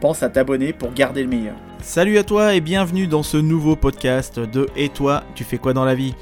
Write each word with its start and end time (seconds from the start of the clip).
Pense 0.00 0.22
à 0.22 0.28
t'abonner 0.28 0.72
pour 0.72 0.92
garder 0.92 1.24
le 1.24 1.28
meilleur. 1.28 1.56
Salut 1.80 2.18
à 2.18 2.22
toi 2.22 2.54
et 2.54 2.60
bienvenue 2.60 3.08
dans 3.08 3.24
ce 3.24 3.36
nouveau 3.36 3.74
podcast 3.74 4.38
de 4.38 4.68
Et 4.76 4.90
toi, 4.90 5.24
tu 5.34 5.42
fais 5.42 5.58
quoi 5.58 5.72
dans 5.72 5.84
la 5.84 5.96
vie? 5.96 6.14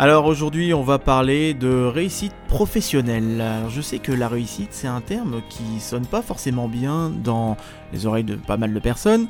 Alors 0.00 0.26
aujourd'hui 0.26 0.72
on 0.72 0.84
va 0.84 1.00
parler 1.00 1.52
de 1.52 1.84
réussite 1.86 2.32
professionnelle. 2.46 3.44
Je 3.68 3.80
sais 3.80 3.98
que 3.98 4.12
la 4.12 4.28
réussite 4.28 4.68
c'est 4.70 4.86
un 4.86 5.00
terme 5.00 5.40
qui 5.48 5.80
sonne 5.80 6.06
pas 6.06 6.22
forcément 6.22 6.68
bien 6.68 7.10
dans 7.10 7.56
les 7.92 8.06
oreilles 8.06 8.22
de 8.22 8.36
pas 8.36 8.56
mal 8.56 8.72
de 8.72 8.78
personnes. 8.78 9.26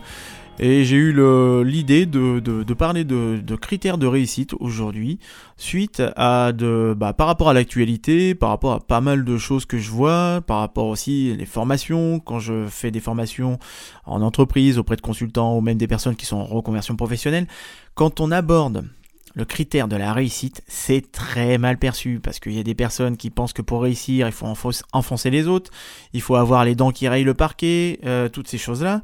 Et 0.60 0.84
j'ai 0.84 0.96
eu 0.96 1.12
l'idée 1.64 2.04
de, 2.06 2.74
parler 2.74 3.04
de, 3.04 3.56
critères 3.56 3.96
de 3.96 4.06
réussite 4.06 4.54
aujourd'hui, 4.58 5.18
suite 5.56 6.02
à 6.16 6.52
bah, 6.52 7.12
par 7.12 7.28
rapport 7.28 7.48
à 7.48 7.52
l'actualité, 7.52 8.34
par 8.34 8.50
rapport 8.50 8.72
à 8.72 8.80
pas 8.80 9.00
mal 9.00 9.24
de 9.24 9.38
choses 9.38 9.66
que 9.66 9.78
je 9.78 9.90
vois, 9.90 10.40
par 10.46 10.58
rapport 10.58 10.86
aussi 10.86 11.34
les 11.36 11.46
formations, 11.46 12.18
quand 12.18 12.40
je 12.40 12.66
fais 12.66 12.90
des 12.90 13.00
formations 13.00 13.58
en 14.04 14.20
entreprise, 14.20 14.78
auprès 14.78 14.96
de 14.96 15.00
consultants 15.00 15.56
ou 15.56 15.60
même 15.60 15.78
des 15.78 15.86
personnes 15.86 16.16
qui 16.16 16.26
sont 16.26 16.38
en 16.38 16.44
reconversion 16.44 16.96
professionnelle, 16.96 17.46
quand 17.94 18.20
on 18.20 18.32
aborde 18.32 18.84
le 19.34 19.44
critère 19.44 19.86
de 19.86 19.94
la 19.94 20.12
réussite, 20.12 20.62
c'est 20.66 21.12
très 21.12 21.58
mal 21.58 21.78
perçu 21.78 22.18
parce 22.20 22.40
qu'il 22.40 22.54
y 22.54 22.58
a 22.58 22.64
des 22.64 22.74
personnes 22.74 23.16
qui 23.16 23.30
pensent 23.30 23.52
que 23.52 23.62
pour 23.62 23.82
réussir, 23.82 24.26
il 24.26 24.32
faut 24.32 24.52
enfoncer 24.92 25.30
les 25.30 25.46
autres, 25.46 25.70
il 26.12 26.20
faut 26.20 26.34
avoir 26.34 26.64
les 26.64 26.74
dents 26.74 26.90
qui 26.90 27.06
rayent 27.06 27.22
le 27.22 27.34
parquet, 27.34 28.00
euh, 28.04 28.28
toutes 28.28 28.48
ces 28.48 28.58
choses-là. 28.58 29.02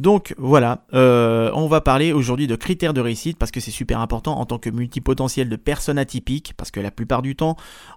Donc 0.00 0.34
voilà, 0.38 0.86
euh, 0.94 1.50
on 1.52 1.66
va 1.66 1.82
parler 1.82 2.14
aujourd'hui 2.14 2.46
de 2.46 2.56
critères 2.56 2.94
de 2.94 3.02
réussite 3.02 3.36
parce 3.36 3.50
que 3.50 3.60
c'est 3.60 3.70
super 3.70 4.00
important 4.00 4.38
en 4.40 4.46
tant 4.46 4.58
que 4.58 4.70
multipotentiel 4.70 5.50
de 5.50 5.56
personnes 5.56 5.98
atypiques, 5.98 6.54
parce 6.56 6.70
que 6.70 6.80
la 6.80 6.90
plupart 6.90 7.20
du 7.20 7.36
temps, 7.36 7.56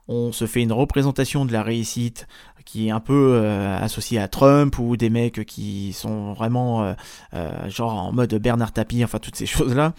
on 0.10 0.34
se 0.34 0.46
fait 0.46 0.62
une 0.62 0.74
représentation 0.74 1.46
de 1.46 1.54
la 1.54 1.64
réussite 1.64 2.28
qui 2.66 2.88
est 2.90 2.92
un 2.92 3.00
peu 3.00 3.36
euh, 3.36 3.78
associée 3.80 4.20
à 4.20 4.28
Trump 4.28 4.78
ou 4.80 4.98
des 4.98 5.10
mecs 5.10 5.46
qui 5.46 5.94
sont 5.94 6.34
vraiment 6.34 6.94
euh, 7.34 7.70
genre 7.70 7.94
en 7.94 8.12
mode 8.12 8.36
Bernard 8.36 8.74
Tapie, 8.74 9.02
enfin 9.02 9.20
toutes 9.20 9.38
ces 9.38 9.46
choses-là. 9.46 9.94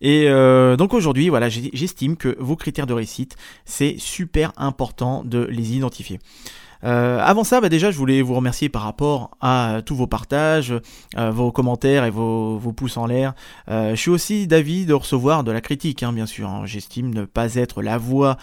Et 0.00 0.28
donc 0.78 0.94
aujourd'hui, 0.94 1.28
voilà, 1.28 1.48
j'estime 1.48 2.16
que 2.16 2.36
vos 2.38 2.54
critères 2.54 2.86
de 2.86 2.94
réussite, 2.94 3.34
c'est 3.64 3.96
super 3.98 4.52
important 4.58 5.24
de 5.24 5.42
les 5.50 5.76
identifier. 5.76 6.20
Euh, 6.84 7.18
avant 7.20 7.44
ça, 7.44 7.60
bah 7.60 7.68
déjà, 7.68 7.90
je 7.90 7.96
voulais 7.96 8.22
vous 8.22 8.34
remercier 8.34 8.68
par 8.68 8.82
rapport 8.82 9.30
à 9.40 9.80
tous 9.84 9.94
vos 9.94 10.06
partages, 10.06 10.74
euh, 11.16 11.30
vos 11.30 11.50
commentaires 11.50 12.04
et 12.04 12.10
vos, 12.10 12.58
pouces 12.76 12.96
en 12.96 13.06
l'air. 13.06 13.34
Euh, 13.68 13.90
je 13.90 13.96
suis 13.96 14.10
aussi 14.10 14.46
d'avis 14.46 14.86
de 14.86 14.94
recevoir 14.94 15.44
de 15.44 15.50
la 15.50 15.60
critique, 15.60 16.02
hein, 16.02 16.12
bien 16.12 16.26
sûr. 16.26 16.48
Hein. 16.48 16.62
J'estime 16.64 17.12
ne 17.12 17.24
pas 17.24 17.54
être 17.54 17.82
la 17.82 17.98
voix 17.98 18.36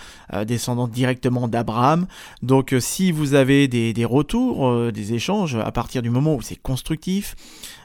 descendante 0.45 0.91
directement 0.91 1.47
d'Abraham. 1.47 2.07
Donc, 2.41 2.75
si 2.79 3.11
vous 3.11 3.33
avez 3.33 3.67
des, 3.67 4.05
retours, 4.05 4.91
des 4.91 5.13
échanges, 5.13 5.55
à 5.55 5.71
partir 5.71 6.01
du 6.01 6.09
moment 6.09 6.35
où 6.35 6.41
c'est 6.41 6.55
constructif, 6.55 7.35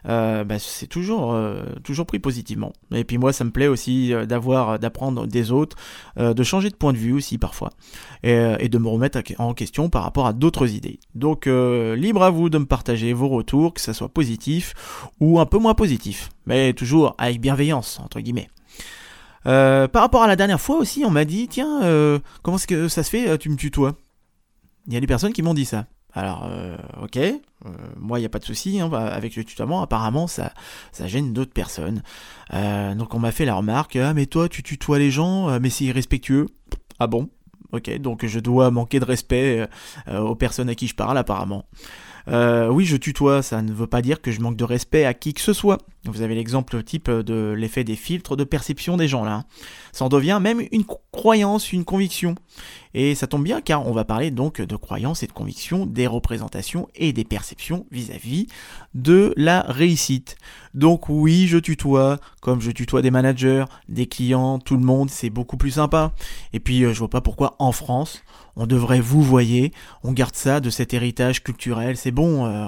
bah, 0.05 0.59
c'est 0.59 0.87
toujours, 0.87 1.37
toujours 1.85 2.07
pris 2.07 2.19
positivement. 2.19 2.73
Et 2.93 3.05
puis 3.05 3.19
moi, 3.19 3.33
ça 3.33 3.45
me 3.45 3.51
plaît 3.51 3.67
aussi 3.67 4.13
d'avoir, 4.27 4.79
d'apprendre 4.79 5.27
des 5.27 5.53
autres, 5.53 5.77
de 6.17 6.43
changer 6.43 6.71
de 6.71 6.77
point 6.77 6.93
de 6.93 6.99
vue 6.99 7.13
aussi 7.13 7.39
parfois, 7.39 7.71
et, 8.23 8.69
de 8.69 8.79
me 8.79 8.89
remettre 8.89 9.21
en 9.39 9.55
question 9.55 9.89
par 9.89 10.03
rapport 10.03 10.27
à 10.27 10.33
d'autres 10.41 10.71
idées. 10.73 10.99
Donc 11.15 11.47
libre 11.47 12.23
à 12.23 12.31
vous 12.31 12.51
de 12.51 12.59
me 12.59 12.67
partager 12.67 13.13
vos 13.13 13.29
retours, 13.29 13.75
que 13.75 13.81
ça 13.81 13.95
soit 13.95 14.09
positif 14.09 14.75
ou 15.21 15.39
un 15.39 15.47
peu 15.47 15.59
moins 15.59 15.75
positif, 15.75 16.31
mais 16.47 16.73
toujours 16.73 17.15
avec 17.19 17.41
bienveillance 17.41 18.01
entre 18.01 18.21
guillemets. 18.21 18.49
par 19.45 20.03
rapport 20.03 20.23
à 20.23 20.27
la 20.27 20.37
dernière 20.37 20.61
fois 20.61 20.79
aussi, 20.79 21.05
on 21.05 21.11
m'a 21.11 21.25
dit 21.25 21.47
tiens, 21.49 21.81
comment 22.43 22.57
est-ce 22.57 22.67
que 22.67 22.89
ça 22.89 23.03
se 23.03 23.11
fait, 23.11 23.39
tu 23.39 23.51
me 23.51 23.57
tutoies? 23.57 23.95
Il 24.87 24.95
y 24.95 24.97
a 24.97 25.01
des 25.01 25.07
personnes 25.07 25.33
qui 25.33 25.43
m'ont 25.43 25.55
dit 25.55 25.65
ça. 25.65 25.87
Alors, 26.13 26.49
euh, 26.51 26.77
ok, 27.03 27.17
euh, 27.17 27.39
moi, 27.97 28.19
il 28.19 28.23
n'y 28.23 28.27
a 28.27 28.31
pas 28.31 28.41
de 28.41 28.45
souci, 28.45 28.81
hein, 28.81 28.89
bah, 28.89 29.07
avec 29.07 29.37
le 29.37 29.45
tutoiement, 29.45 29.83
apparemment, 29.83 30.27
ça, 30.27 30.53
gêne 31.05 31.33
d'autres 31.33 31.53
personnes. 31.53 32.03
Euh, 32.53 32.95
donc, 32.95 33.15
on 33.15 33.19
m'a 33.19 33.31
fait 33.31 33.45
la 33.45 33.55
remarque, 33.55 33.97
ah, 33.97 34.13
mais 34.15 34.27
toi, 34.27 34.49
tu 34.49 34.63
tutoies 34.63 34.99
les 34.99 35.11
gens, 35.11 35.61
mais 35.61 35.71
c'est 35.71 35.85
irrespectueux. 35.85 36.47
Ah 36.99 37.07
bon? 37.07 37.29
Ok, 37.73 37.97
donc 37.99 38.27
je 38.27 38.41
dois 38.41 38.71
manquer 38.71 39.01
de 39.01 39.05
respect 39.05 39.69
aux 40.13 40.35
personnes 40.35 40.69
à 40.69 40.75
qui 40.75 40.89
je 40.89 40.95
parle, 40.95 41.17
apparemment. 41.19 41.67
Euh, 42.29 42.69
oui, 42.69 42.85
je 42.85 42.97
tutoie, 42.97 43.43
ça 43.43 43.63
ne 43.63 43.73
veut 43.73 43.87
pas 43.87 44.03
dire 44.03 44.21
que 44.21 44.31
je 44.31 44.41
manque 44.41 44.57
de 44.57 44.65
respect 44.65 45.05
à 45.05 45.15
qui 45.15 45.35
que 45.35 45.41
ce 45.41 45.53
soit. 45.53 45.79
Vous 46.07 46.23
avez 46.23 46.35
l'exemple 46.35 46.83
type 46.83 47.11
de 47.11 47.53
l'effet 47.53 47.85
des 47.85 47.97
filtres 47.97 48.35
de 48.35 48.45
perception 48.45 48.97
des 48.97 49.07
gens 49.07 49.23
là. 49.23 49.45
Ça 49.93 50.07
en 50.07 50.09
devient 50.09 50.39
même 50.41 50.63
une 50.73 50.85
croyance, 51.13 51.73
une 51.73 51.85
conviction. 51.85 52.37
Et 52.95 53.15
ça 53.15 53.27
tombe 53.27 53.45
bien 53.45 53.61
car 53.61 53.87
on 53.87 53.93
va 53.93 54.05
parler 54.05 54.31
donc 54.31 54.61
de 54.63 54.77
croyances 54.77 55.23
et 55.23 55.27
de 55.27 55.33
convictions, 55.33 55.85
des 55.85 56.07
représentations 56.07 56.89
et 56.95 57.13
des 57.13 57.25
perceptions 57.25 57.87
vis-à-vis 57.91 58.47
de 58.95 59.35
la 59.37 59.61
réussite. 59.61 60.37
Donc 60.75 61.09
oui, 61.09 61.47
je 61.47 61.59
tutoie, 61.59 62.19
comme 62.41 62.61
je 62.61 62.71
tutoie 62.71 63.03
des 63.03 63.11
managers, 63.11 63.65
des 63.89 64.07
clients, 64.07 64.59
tout 64.59 64.77
le 64.77 64.85
monde, 64.85 65.11
c'est 65.11 65.31
beaucoup 65.31 65.57
plus 65.57 65.73
sympa. 65.73 66.13
Et 66.53 66.61
puis 66.61 66.85
euh, 66.85 66.93
je 66.95 66.99
vois 66.99 67.11
pas 67.11 67.21
pourquoi 67.21 67.57
en 67.59 67.73
France, 67.73 68.23
on 68.57 68.67
devrait 68.67 69.01
vous 69.01 69.23
voyez, 69.23 69.73
on 70.03 70.13
garde 70.13 70.35
ça 70.35 70.61
de 70.61 70.71
cet 70.71 70.95
héritage 70.95 71.43
culturel, 71.43 71.97
c'est 71.97 72.11
bon, 72.11 72.47
euh, 72.47 72.67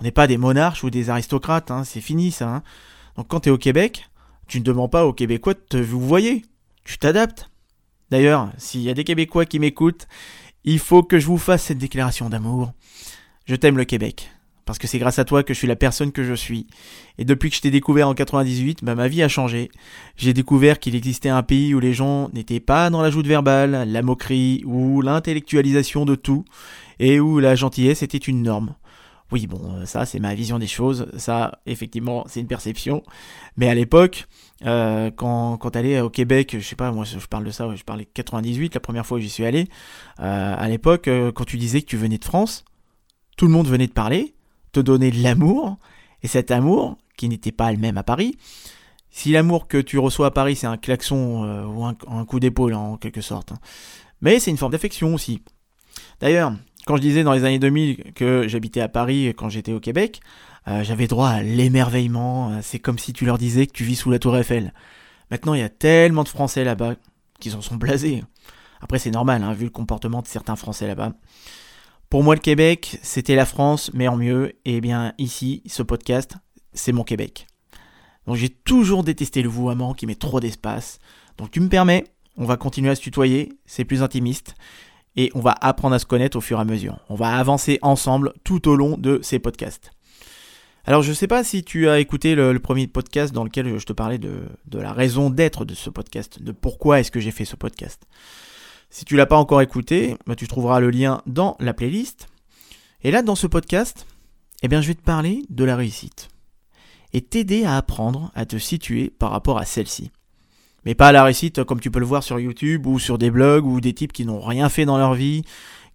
on 0.00 0.04
n'est 0.04 0.10
pas 0.10 0.26
des 0.26 0.36
monarches 0.36 0.84
ou 0.84 0.90
des 0.90 1.10
aristocrates, 1.10 1.70
hein, 1.70 1.84
c'est 1.84 2.00
fini 2.00 2.30
ça. 2.30 2.48
Hein. 2.48 2.62
Donc 3.16 3.28
quand 3.28 3.40
tu 3.40 3.50
au 3.50 3.58
Québec, 3.58 4.08
tu 4.46 4.58
ne 4.58 4.64
demandes 4.64 4.90
pas 4.90 5.06
aux 5.06 5.12
Québécois 5.12 5.54
de 5.54 5.60
te 5.60 5.76
vous 5.76 6.00
voyez, 6.00 6.44
tu 6.84 6.98
t'adaptes. 6.98 7.50
D'ailleurs, 8.10 8.50
s'il 8.58 8.82
y 8.82 8.90
a 8.90 8.94
des 8.94 9.04
Québécois 9.04 9.46
qui 9.46 9.58
m'écoutent, 9.58 10.06
il 10.64 10.78
faut 10.78 11.02
que 11.02 11.18
je 11.18 11.26
vous 11.26 11.38
fasse 11.38 11.64
cette 11.64 11.78
déclaration 11.78 12.28
d'amour. 12.28 12.72
Je 13.46 13.56
t'aime 13.56 13.76
le 13.76 13.84
Québec 13.84 14.30
parce 14.64 14.78
que 14.78 14.86
c'est 14.86 14.98
grâce 14.98 15.18
à 15.18 15.24
toi 15.24 15.42
que 15.42 15.54
je 15.54 15.58
suis 15.58 15.66
la 15.66 15.76
personne 15.76 16.12
que 16.12 16.24
je 16.24 16.34
suis. 16.34 16.66
Et 17.18 17.24
depuis 17.24 17.50
que 17.50 17.56
je 17.56 17.60
t'ai 17.60 17.70
découvert 17.70 18.08
en 18.08 18.14
98, 18.14 18.84
bah, 18.84 18.94
ma 18.94 19.08
vie 19.08 19.22
a 19.22 19.28
changé. 19.28 19.70
J'ai 20.16 20.32
découvert 20.32 20.78
qu'il 20.78 20.94
existait 20.94 21.28
un 21.28 21.42
pays 21.42 21.74
où 21.74 21.80
les 21.80 21.92
gens 21.92 22.30
n'étaient 22.32 22.60
pas 22.60 22.90
dans 22.90 23.02
la 23.02 23.10
joute 23.10 23.26
verbale, 23.26 23.88
la 23.88 24.02
moquerie 24.02 24.62
ou 24.64 25.02
l'intellectualisation 25.02 26.04
de 26.04 26.14
tout, 26.14 26.44
et 27.00 27.20
où 27.20 27.38
la 27.38 27.54
gentillesse 27.54 28.02
était 28.02 28.18
une 28.18 28.42
norme. 28.42 28.74
Oui, 29.32 29.46
bon, 29.46 29.76
euh, 29.76 29.86
ça 29.86 30.04
c'est 30.04 30.20
ma 30.20 30.34
vision 30.34 30.58
des 30.58 30.66
choses, 30.66 31.06
ça 31.16 31.58
effectivement 31.64 32.24
c'est 32.28 32.40
une 32.40 32.46
perception. 32.46 33.02
Mais 33.56 33.70
à 33.70 33.74
l'époque, 33.74 34.26
euh, 34.66 35.10
quand, 35.10 35.56
quand 35.56 35.74
allais 35.74 36.02
au 36.02 36.10
Québec, 36.10 36.54
je 36.58 36.62
sais 36.62 36.76
pas, 36.76 36.92
moi 36.92 37.06
je 37.06 37.26
parle 37.26 37.44
de 37.44 37.50
ça, 37.50 37.74
je 37.74 37.82
parlais 37.82 38.04
de 38.04 38.10
98, 38.12 38.74
la 38.74 38.80
première 38.80 39.06
fois 39.06 39.16
où 39.16 39.20
j'y 39.22 39.30
suis 39.30 39.46
allé, 39.46 39.68
euh, 40.20 40.54
à 40.56 40.68
l'époque, 40.68 41.08
quand 41.34 41.44
tu 41.46 41.56
disais 41.56 41.80
que 41.80 41.86
tu 41.86 41.96
venais 41.96 42.18
de 42.18 42.24
France, 42.26 42.66
tout 43.38 43.46
le 43.46 43.52
monde 43.52 43.66
venait 43.66 43.86
de 43.86 43.92
parler, 43.92 44.34
te 44.72 44.80
donner 44.80 45.10
de 45.10 45.22
l'amour, 45.22 45.78
et 46.22 46.28
cet 46.28 46.50
amour, 46.50 46.98
qui 47.16 47.30
n'était 47.30 47.52
pas 47.52 47.72
le 47.72 47.78
même 47.78 47.96
à 47.96 48.02
Paris, 48.02 48.36
si 49.10 49.32
l'amour 49.32 49.66
que 49.66 49.78
tu 49.78 49.98
reçois 49.98 50.26
à 50.26 50.30
Paris 50.30 50.56
c'est 50.56 50.66
un 50.66 50.76
klaxon 50.76 51.64
ou 51.66 51.84
un, 51.86 52.24
coup 52.26 52.38
d'épaule 52.38 52.74
en 52.74 52.98
quelque 52.98 53.22
sorte, 53.22 53.52
hein. 53.52 53.58
mais 54.20 54.40
c'est 54.40 54.50
une 54.50 54.58
forme 54.58 54.72
d'affection 54.72 55.14
aussi. 55.14 55.42
D'ailleurs, 56.20 56.52
quand 56.86 56.96
je 56.96 57.02
disais 57.02 57.22
dans 57.22 57.32
les 57.32 57.44
années 57.44 57.58
2000 57.58 58.12
que 58.14 58.46
j'habitais 58.48 58.80
à 58.80 58.88
Paris 58.88 59.28
quand 59.36 59.48
j'étais 59.48 59.72
au 59.72 59.80
Québec, 59.80 60.20
euh, 60.68 60.84
j'avais 60.84 61.06
droit 61.06 61.28
à 61.28 61.42
l'émerveillement, 61.42 62.60
c'est 62.62 62.78
comme 62.78 62.98
si 62.98 63.12
tu 63.12 63.24
leur 63.24 63.38
disais 63.38 63.66
que 63.66 63.72
tu 63.72 63.84
vis 63.84 63.96
sous 63.96 64.10
la 64.10 64.18
tour 64.18 64.36
Eiffel. 64.36 64.72
Maintenant, 65.30 65.54
il 65.54 65.60
y 65.60 65.64
a 65.64 65.68
tellement 65.68 66.24
de 66.24 66.28
Français 66.28 66.64
là-bas 66.64 66.94
qu'ils 67.40 67.56
en 67.56 67.62
sont 67.62 67.76
blasés. 67.76 68.22
Après, 68.82 68.98
c'est 68.98 69.10
normal, 69.10 69.42
hein, 69.42 69.52
vu 69.52 69.64
le 69.64 69.70
comportement 69.70 70.22
de 70.22 70.26
certains 70.26 70.56
Français 70.56 70.86
là-bas. 70.86 71.14
Pour 72.10 72.22
moi, 72.22 72.34
le 72.34 72.40
Québec, 72.40 72.98
c'était 73.02 73.36
la 73.36 73.46
France, 73.46 73.90
mais 73.94 74.08
en 74.08 74.16
mieux. 74.16 74.52
Et 74.66 74.80
bien, 74.82 75.14
ici, 75.16 75.62
ce 75.66 75.82
podcast, 75.82 76.36
c'est 76.74 76.92
mon 76.92 77.04
Québec. 77.04 77.46
Donc, 78.26 78.36
j'ai 78.36 78.50
toujours 78.50 79.04
détesté 79.04 79.40
le 79.40 79.48
vouvoiement 79.48 79.94
qui 79.94 80.06
met 80.06 80.16
trop 80.16 80.38
d'espace. 80.38 80.98
Donc, 81.38 81.50
tu 81.50 81.60
me 81.60 81.68
permets, 81.68 82.04
on 82.36 82.44
va 82.44 82.56
continuer 82.56 82.90
à 82.90 82.94
se 82.94 83.00
tutoyer, 83.00 83.58
c'est 83.64 83.84
plus 83.84 84.02
intimiste. 84.02 84.54
Et 85.16 85.30
on 85.34 85.40
va 85.40 85.54
apprendre 85.60 85.94
à 85.94 85.98
se 85.98 86.06
connaître 86.06 86.38
au 86.38 86.40
fur 86.40 86.58
et 86.58 86.60
à 86.60 86.64
mesure. 86.64 86.98
On 87.08 87.14
va 87.14 87.36
avancer 87.36 87.78
ensemble 87.82 88.32
tout 88.44 88.68
au 88.68 88.76
long 88.76 88.96
de 88.96 89.20
ces 89.22 89.38
podcasts. 89.38 89.90
Alors 90.84 91.02
je 91.02 91.10
ne 91.10 91.14
sais 91.14 91.28
pas 91.28 91.44
si 91.44 91.62
tu 91.62 91.88
as 91.88 92.00
écouté 92.00 92.34
le, 92.34 92.58
premier 92.58 92.88
podcast 92.88 93.32
dans 93.32 93.44
lequel 93.44 93.78
je 93.78 93.86
te 93.86 93.92
parlais 93.92 94.18
de, 94.18 94.48
la 94.72 94.92
raison 94.92 95.30
d'être 95.30 95.64
de 95.64 95.74
ce 95.74 95.90
podcast, 95.90 96.42
de 96.42 96.50
pourquoi 96.50 96.98
est-ce 96.98 97.12
que 97.12 97.20
j'ai 97.20 97.30
fait 97.30 97.44
ce 97.44 97.54
podcast. 97.54 98.02
Si 98.90 99.04
tu 99.04 99.16
l'as 99.16 99.26
pas 99.26 99.36
encore 99.36 99.62
écouté, 99.62 100.16
bah, 100.26 100.34
tu 100.34 100.48
trouveras 100.48 100.80
le 100.80 100.90
lien 100.90 101.22
dans 101.26 101.56
la 101.60 101.72
playlist. 101.72 102.28
Et 103.02 103.10
là, 103.10 103.22
dans 103.22 103.36
ce 103.36 103.46
podcast, 103.46 104.06
eh 104.62 104.68
bien, 104.68 104.80
je 104.80 104.88
vais 104.88 104.94
te 104.94 105.02
parler 105.02 105.44
de 105.48 105.64
la 105.64 105.76
réussite 105.76 106.28
et 107.12 107.20
t'aider 107.20 107.64
à 107.64 107.76
apprendre 107.76 108.30
à 108.34 108.44
te 108.44 108.58
situer 108.58 109.10
par 109.10 109.30
rapport 109.30 109.58
à 109.58 109.64
celle-ci. 109.64 110.10
Mais 110.84 110.94
pas 110.94 111.12
la 111.12 111.24
réussite 111.24 111.64
comme 111.64 111.80
tu 111.80 111.90
peux 111.90 112.00
le 112.00 112.06
voir 112.06 112.22
sur 112.22 112.40
YouTube 112.40 112.86
ou 112.86 112.98
sur 112.98 113.18
des 113.18 113.30
blogs 113.30 113.66
ou 113.66 113.80
des 113.80 113.92
types 113.92 114.12
qui 114.12 114.24
n'ont 114.24 114.40
rien 114.40 114.68
fait 114.68 114.84
dans 114.84 114.98
leur 114.98 115.14
vie, 115.14 115.44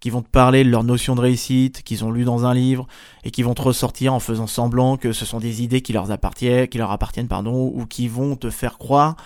qui 0.00 0.10
vont 0.10 0.22
te 0.22 0.28
parler 0.28 0.64
de 0.64 0.70
leur 0.70 0.84
notion 0.84 1.14
de 1.14 1.20
réussite, 1.20 1.82
qu'ils 1.82 2.04
ont 2.04 2.10
lu 2.10 2.24
dans 2.24 2.46
un 2.46 2.54
livre, 2.54 2.86
et 3.24 3.30
qui 3.30 3.42
vont 3.42 3.54
te 3.54 3.62
ressortir 3.62 4.14
en 4.14 4.20
faisant 4.20 4.46
semblant 4.46 4.96
que 4.96 5.12
ce 5.12 5.24
sont 5.24 5.40
des 5.40 5.62
idées 5.62 5.82
qui 5.82 5.92
leur 5.92 6.10
appartiennent, 6.10 6.68
qui 6.68 6.78
leur 6.78 6.90
appartiennent 6.90 7.28
pardon, 7.28 7.72
ou 7.74 7.84
qui 7.86 8.08
vont 8.08 8.36
te 8.36 8.50
faire 8.50 8.78
croire 8.78 9.16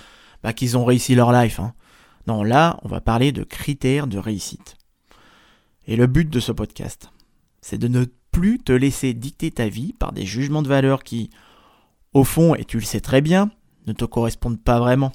bah, 0.42 0.52
qu'ils 0.52 0.76
ont 0.76 0.84
réussi 0.84 1.14
leur 1.14 1.32
life. 1.32 1.60
Hein. 1.60 1.74
Non, 2.26 2.42
là, 2.42 2.78
on 2.82 2.88
va 2.88 3.00
parler 3.00 3.32
de 3.32 3.44
critères 3.44 4.06
de 4.06 4.18
réussite. 4.18 4.76
Et 5.86 5.96
le 5.96 6.06
but 6.06 6.28
de 6.30 6.40
ce 6.40 6.52
podcast, 6.52 7.10
c'est 7.60 7.78
de 7.78 7.88
ne 7.88 8.04
plus 8.30 8.58
te 8.58 8.72
laisser 8.72 9.14
dicter 9.14 9.50
ta 9.50 9.68
vie 9.68 9.92
par 9.92 10.12
des 10.12 10.24
jugements 10.24 10.62
de 10.62 10.68
valeur 10.68 11.02
qui, 11.02 11.30
au 12.14 12.24
fond, 12.24 12.54
et 12.54 12.64
tu 12.64 12.78
le 12.78 12.84
sais 12.84 13.00
très 13.00 13.20
bien, 13.20 13.50
ne 13.86 13.92
te 13.92 14.04
correspondent 14.04 14.60
pas 14.60 14.78
vraiment. 14.78 15.12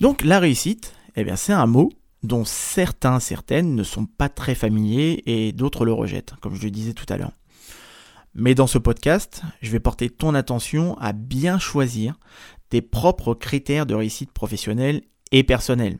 Donc 0.00 0.22
la 0.22 0.38
réussite, 0.38 0.94
eh 1.16 1.24
bien 1.24 1.36
c'est 1.36 1.52
un 1.52 1.66
mot 1.66 1.90
dont 2.22 2.44
certains, 2.44 3.18
certaines 3.18 3.74
ne 3.74 3.82
sont 3.82 4.06
pas 4.06 4.28
très 4.28 4.54
familiers 4.54 5.22
et 5.26 5.52
d'autres 5.52 5.84
le 5.84 5.92
rejettent, 5.92 6.34
comme 6.40 6.54
je 6.54 6.62
le 6.62 6.70
disais 6.70 6.92
tout 6.92 7.06
à 7.08 7.16
l'heure. 7.16 7.32
Mais 8.34 8.54
dans 8.54 8.68
ce 8.68 8.78
podcast, 8.78 9.42
je 9.60 9.70
vais 9.70 9.80
porter 9.80 10.10
ton 10.10 10.34
attention 10.34 10.96
à 10.98 11.12
bien 11.12 11.58
choisir 11.58 12.18
tes 12.68 12.82
propres 12.82 13.34
critères 13.34 13.86
de 13.86 13.94
réussite 13.94 14.32
professionnelle 14.32 15.02
et 15.32 15.42
personnelle, 15.42 15.98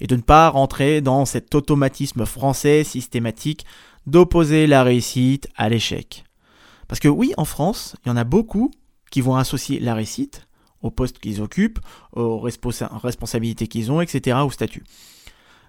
et 0.00 0.06
de 0.06 0.16
ne 0.16 0.22
pas 0.22 0.50
rentrer 0.50 1.00
dans 1.00 1.24
cet 1.24 1.54
automatisme 1.54 2.26
français 2.26 2.84
systématique 2.84 3.64
d'opposer 4.06 4.66
la 4.66 4.82
réussite 4.82 5.48
à 5.56 5.68
l'échec. 5.68 6.24
Parce 6.86 7.00
que 7.00 7.08
oui, 7.08 7.32
en 7.36 7.44
France, 7.44 7.96
il 8.04 8.08
y 8.08 8.12
en 8.12 8.16
a 8.16 8.24
beaucoup 8.24 8.70
qui 9.10 9.20
vont 9.20 9.36
associer 9.36 9.80
la 9.80 9.94
réussite 9.94 10.47
au 10.82 10.90
poste 10.90 11.18
qu'ils 11.18 11.40
occupent, 11.40 11.80
aux 12.12 12.38
responsabilités 12.38 13.66
qu'ils 13.66 13.90
ont, 13.90 14.00
etc., 14.00 14.38
au 14.44 14.50
statut. 14.50 14.84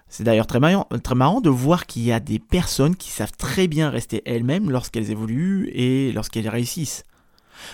C'est 0.08 0.24
d'ailleurs 0.24 0.48
très 0.48 0.58
marrant, 0.58 0.88
très 1.04 1.14
marrant 1.14 1.40
de 1.40 1.50
voir 1.50 1.86
qu'il 1.86 2.02
y 2.02 2.12
a 2.12 2.18
des 2.18 2.40
personnes 2.40 2.96
qui 2.96 3.10
savent 3.10 3.32
très 3.36 3.68
bien 3.68 3.90
rester 3.90 4.22
elles-mêmes 4.26 4.68
lorsqu'elles 4.68 5.10
évoluent 5.10 5.70
et 5.72 6.12
lorsqu'elles 6.12 6.48
réussissent. 6.48 7.04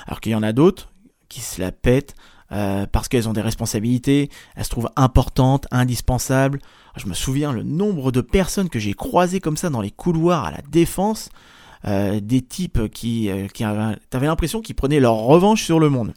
Alors 0.06 0.20
qu'il 0.20 0.32
y 0.32 0.34
en 0.34 0.42
a 0.42 0.52
d'autres 0.52 0.92
qui 1.28 1.40
se 1.40 1.60
la 1.60 1.72
pètent 1.72 2.14
euh, 2.52 2.86
parce 2.90 3.08
qu'elles 3.08 3.28
ont 3.28 3.32
des 3.32 3.40
responsabilités, 3.40 4.30
elles 4.54 4.64
se 4.64 4.70
trouvent 4.70 4.90
importantes, 4.96 5.66
indispensables. 5.70 6.60
Je 6.96 7.06
me 7.06 7.14
souviens 7.14 7.52
le 7.52 7.62
nombre 7.62 8.12
de 8.12 8.20
personnes 8.20 8.68
que 8.68 8.78
j'ai 8.78 8.94
croisées 8.94 9.40
comme 9.40 9.56
ça 9.56 9.70
dans 9.70 9.80
les 9.80 9.90
couloirs 9.90 10.44
à 10.44 10.50
la 10.50 10.60
défense, 10.70 11.30
euh, 11.86 12.20
des 12.20 12.42
types 12.42 12.88
qui, 12.90 13.30
euh, 13.30 13.48
qui 13.48 13.64
avaient, 13.64 13.96
l'impression 14.12 14.60
qu'ils 14.60 14.76
prenaient 14.76 15.00
leur 15.00 15.16
revanche 15.16 15.64
sur 15.64 15.80
le 15.80 15.88
monde. 15.88 16.12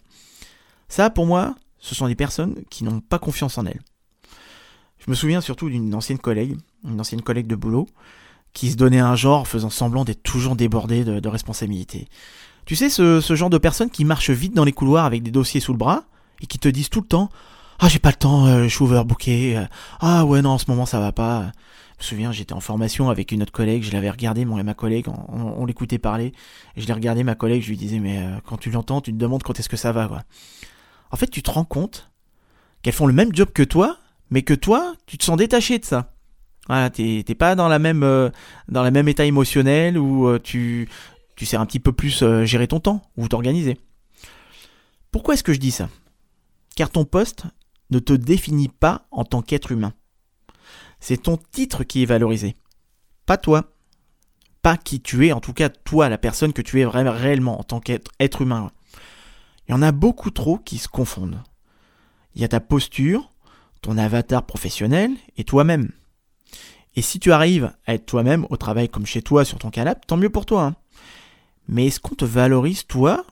Ça, 0.90 1.08
pour 1.08 1.24
moi, 1.24 1.54
ce 1.78 1.94
sont 1.94 2.08
des 2.08 2.16
personnes 2.16 2.56
qui 2.68 2.84
n'ont 2.84 3.00
pas 3.00 3.18
confiance 3.18 3.56
en 3.56 3.64
elles. 3.64 3.80
Je 4.98 5.08
me 5.08 5.14
souviens 5.14 5.40
surtout 5.40 5.70
d'une 5.70 5.94
ancienne 5.94 6.18
collègue, 6.18 6.58
une 6.84 7.00
ancienne 7.00 7.22
collègue 7.22 7.46
de 7.46 7.54
boulot, 7.54 7.88
qui 8.52 8.72
se 8.72 8.76
donnait 8.76 8.98
un 8.98 9.14
genre 9.14 9.46
faisant 9.46 9.70
semblant 9.70 10.04
d'être 10.04 10.24
toujours 10.24 10.56
débordée 10.56 11.04
de, 11.04 11.28
responsabilités. 11.28 12.08
Tu 12.66 12.74
sais, 12.74 12.90
ce, 12.90 13.20
genre 13.34 13.50
de 13.50 13.56
personnes 13.56 13.88
qui 13.88 14.04
marchent 14.04 14.30
vite 14.30 14.52
dans 14.52 14.64
les 14.64 14.72
couloirs 14.72 15.04
avec 15.04 15.22
des 15.22 15.30
dossiers 15.30 15.60
sous 15.60 15.72
le 15.72 15.78
bras 15.78 16.04
et 16.40 16.46
qui 16.46 16.58
te 16.58 16.68
disent 16.68 16.90
tout 16.90 17.00
le 17.00 17.06
temps 17.06 17.30
Ah, 17.78 17.88
j'ai 17.88 18.00
pas 18.00 18.10
le 18.10 18.16
temps, 18.16 18.46
euh, 18.46 18.64
je 18.64 18.68
suis 18.68 18.84
overbooké. 18.84 19.56
Euh, 19.56 19.64
ah, 20.00 20.24
ouais, 20.24 20.42
non, 20.42 20.50
en 20.50 20.58
ce 20.58 20.66
moment 20.68 20.86
ça 20.86 20.98
va 20.98 21.12
pas. 21.12 21.52
Je 21.98 22.04
me 22.04 22.08
souviens, 22.08 22.32
j'étais 22.32 22.52
en 22.52 22.60
formation 22.60 23.10
avec 23.10 23.30
une 23.30 23.42
autre 23.42 23.52
collègue, 23.52 23.84
je 23.84 23.92
l'avais 23.92 24.10
regardé, 24.10 24.44
moi 24.44 24.58
et 24.58 24.62
ma 24.64 24.74
collègue, 24.74 25.06
on, 25.08 25.64
l'écoutait 25.66 25.98
parler, 25.98 26.32
et 26.74 26.80
je 26.80 26.86
l'ai 26.86 26.94
regardé, 26.94 27.24
ma 27.24 27.34
collègue, 27.34 27.62
je 27.62 27.68
lui 27.68 27.76
disais, 27.76 27.98
mais 27.98 28.18
euh, 28.18 28.38
quand 28.46 28.56
tu 28.56 28.70
l'entends, 28.70 29.02
tu 29.02 29.12
te 29.12 29.18
demandes 29.18 29.42
quand 29.42 29.58
est-ce 29.60 29.68
que 29.68 29.76
ça 29.76 29.92
va, 29.92 30.08
quoi. 30.08 30.22
En 31.10 31.16
fait, 31.16 31.28
tu 31.28 31.42
te 31.42 31.50
rends 31.50 31.64
compte 31.64 32.10
qu'elles 32.82 32.94
font 32.94 33.06
le 33.06 33.12
même 33.12 33.34
job 33.34 33.50
que 33.52 33.62
toi, 33.62 33.98
mais 34.30 34.42
que 34.42 34.54
toi, 34.54 34.94
tu 35.06 35.18
te 35.18 35.24
sens 35.24 35.36
détaché 35.36 35.78
de 35.78 35.84
ça. 35.84 36.12
Voilà, 36.66 36.90
t'es 36.90 37.24
pas 37.36 37.54
dans 37.56 37.68
la 37.68 37.78
même 37.78 38.02
euh, 38.02 38.30
dans 38.68 38.82
la 38.82 38.90
même 38.90 39.08
état 39.08 39.24
émotionnel 39.24 39.98
où 39.98 40.28
euh, 40.28 40.38
tu 40.38 40.88
tu 41.34 41.46
sais 41.46 41.56
un 41.56 41.66
petit 41.66 41.80
peu 41.80 41.90
plus 41.90 42.22
euh, 42.22 42.44
gérer 42.44 42.68
ton 42.68 42.80
temps 42.80 43.02
ou 43.16 43.26
t'organiser. 43.26 43.78
Pourquoi 45.10 45.34
est-ce 45.34 45.42
que 45.42 45.52
je 45.52 45.58
dis 45.58 45.72
ça? 45.72 45.88
Car 46.76 46.90
ton 46.90 47.04
poste 47.04 47.44
ne 47.90 47.98
te 47.98 48.12
définit 48.12 48.68
pas 48.68 49.06
en 49.10 49.24
tant 49.24 49.42
qu'être 49.42 49.72
humain. 49.72 49.94
C'est 51.00 51.22
ton 51.22 51.38
titre 51.50 51.82
qui 51.82 52.02
est 52.02 52.06
valorisé, 52.06 52.54
pas 53.26 53.36
toi. 53.36 53.72
Pas 54.62 54.76
qui 54.76 55.00
tu 55.00 55.26
es, 55.26 55.32
en 55.32 55.40
tout 55.40 55.54
cas 55.54 55.70
toi, 55.70 56.10
la 56.10 56.18
personne 56.18 56.52
que 56.52 56.60
tu 56.60 56.80
es 56.80 56.86
réellement 56.86 57.58
en 57.58 57.64
tant 57.64 57.80
qu'être 57.80 58.42
humain. 58.42 58.70
Il 59.70 59.74
y 59.74 59.76
en 59.76 59.82
a 59.82 59.92
beaucoup 59.92 60.32
trop 60.32 60.58
qui 60.58 60.78
se 60.78 60.88
confondent. 60.88 61.40
Il 62.34 62.40
y 62.40 62.44
a 62.44 62.48
ta 62.48 62.58
posture, 62.58 63.30
ton 63.82 63.98
avatar 63.98 64.44
professionnel 64.44 65.12
et 65.36 65.44
toi-même. 65.44 65.92
Et 66.96 67.02
si 67.02 67.20
tu 67.20 67.30
arrives 67.30 67.72
à 67.86 67.94
être 67.94 68.04
toi-même 68.04 68.48
au 68.50 68.56
travail 68.56 68.88
comme 68.88 69.06
chez 69.06 69.22
toi 69.22 69.44
sur 69.44 69.60
ton 69.60 69.70
canapé, 69.70 70.00
tant 70.08 70.16
mieux 70.16 70.28
pour 70.28 70.44
toi. 70.44 70.64
Hein. 70.64 70.74
Mais 71.68 71.86
est-ce 71.86 72.00
qu'on 72.00 72.16
te 72.16 72.24
valorise 72.24 72.84
toi 72.88 73.24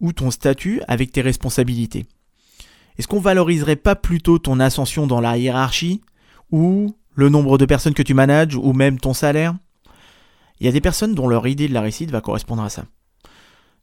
ou 0.00 0.12
ton 0.12 0.32
statut 0.32 0.82
avec 0.88 1.12
tes 1.12 1.20
responsabilités? 1.20 2.06
Est-ce 2.98 3.06
qu'on 3.06 3.20
valoriserait 3.20 3.76
pas 3.76 3.94
plutôt 3.94 4.40
ton 4.40 4.58
ascension 4.58 5.06
dans 5.06 5.20
la 5.20 5.38
hiérarchie 5.38 6.00
ou 6.50 6.96
le 7.14 7.28
nombre 7.28 7.56
de 7.56 7.66
personnes 7.66 7.94
que 7.94 8.02
tu 8.02 8.14
manages 8.14 8.56
ou 8.56 8.72
même 8.72 8.98
ton 8.98 9.14
salaire? 9.14 9.54
Il 10.58 10.66
y 10.66 10.68
a 10.68 10.72
des 10.72 10.80
personnes 10.80 11.14
dont 11.14 11.28
leur 11.28 11.46
idée 11.46 11.68
de 11.68 11.72
la 11.72 11.82
réussite 11.82 12.10
va 12.10 12.20
correspondre 12.20 12.64
à 12.64 12.68
ça. 12.68 12.84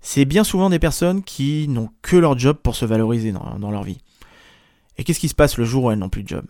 C'est 0.01 0.25
bien 0.25 0.43
souvent 0.43 0.69
des 0.69 0.79
personnes 0.79 1.23
qui 1.23 1.67
n'ont 1.67 1.89
que 2.01 2.17
leur 2.17 2.37
job 2.37 2.57
pour 2.57 2.75
se 2.75 2.85
valoriser 2.85 3.31
dans, 3.31 3.71
leur 3.71 3.83
vie. 3.83 3.99
Et 4.97 5.03
qu'est-ce 5.03 5.19
qui 5.19 5.29
se 5.29 5.35
passe 5.35 5.57
le 5.57 5.65
jour 5.65 5.85
où 5.85 5.91
elles 5.91 5.99
n'ont 5.99 6.09
plus 6.09 6.23
de 6.23 6.27
job? 6.27 6.45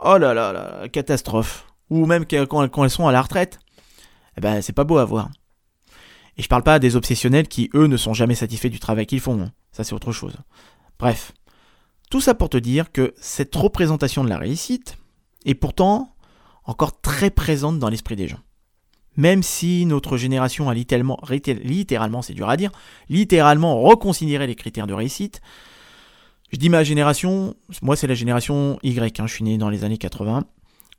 Oh 0.00 0.18
là 0.18 0.34
là 0.34 0.52
là, 0.52 0.88
catastrophe. 0.88 1.66
Ou 1.90 2.06
même 2.06 2.24
quand, 2.26 2.84
elles 2.84 2.90
sont 2.90 3.08
à 3.08 3.12
la 3.12 3.20
retraite. 3.20 3.58
Eh 4.38 4.40
ben, 4.40 4.62
c'est 4.62 4.72
pas 4.72 4.84
beau 4.84 4.98
à 4.98 5.04
voir. 5.04 5.30
Et 6.38 6.42
je 6.42 6.48
parle 6.48 6.62
pas 6.62 6.78
des 6.78 6.96
obsessionnels 6.96 7.48
qui, 7.48 7.68
eux, 7.74 7.86
ne 7.86 7.96
sont 7.96 8.14
jamais 8.14 8.34
satisfaits 8.34 8.68
du 8.68 8.80
travail 8.80 9.06
qu'ils 9.06 9.20
font. 9.20 9.40
Hein. 9.42 9.52
Ça, 9.72 9.84
c'est 9.84 9.94
autre 9.94 10.12
chose. 10.12 10.36
Bref. 10.98 11.32
Tout 12.10 12.20
ça 12.20 12.34
pour 12.34 12.48
te 12.48 12.56
dire 12.56 12.92
que 12.92 13.14
cette 13.18 13.54
représentation 13.54 14.22
de 14.24 14.28
la 14.28 14.38
réussite 14.38 14.96
est 15.44 15.54
pourtant 15.54 16.14
encore 16.64 17.00
très 17.00 17.30
présente 17.30 17.78
dans 17.78 17.88
l'esprit 17.88 18.16
des 18.16 18.28
gens. 18.28 18.40
Même 19.16 19.42
si 19.42 19.84
notre 19.84 20.16
génération 20.16 20.70
a 20.70 20.74
littéralement, 20.74 22.22
c'est 22.22 22.34
dur 22.34 22.48
à 22.48 22.56
dire, 22.56 22.72
littéralement 23.08 23.80
reconsidéré 23.80 24.46
les 24.46 24.54
critères 24.54 24.86
de 24.86 24.94
réussite, 24.94 25.40
je 26.52 26.58
dis 26.58 26.68
ma 26.68 26.84
génération, 26.84 27.54
moi 27.80 27.96
c'est 27.96 28.06
la 28.06 28.14
génération 28.14 28.78
Y, 28.82 29.20
hein, 29.20 29.26
je 29.26 29.34
suis 29.34 29.44
né 29.44 29.56
dans 29.56 29.70
les 29.70 29.84
années 29.84 29.96
80. 29.96 30.44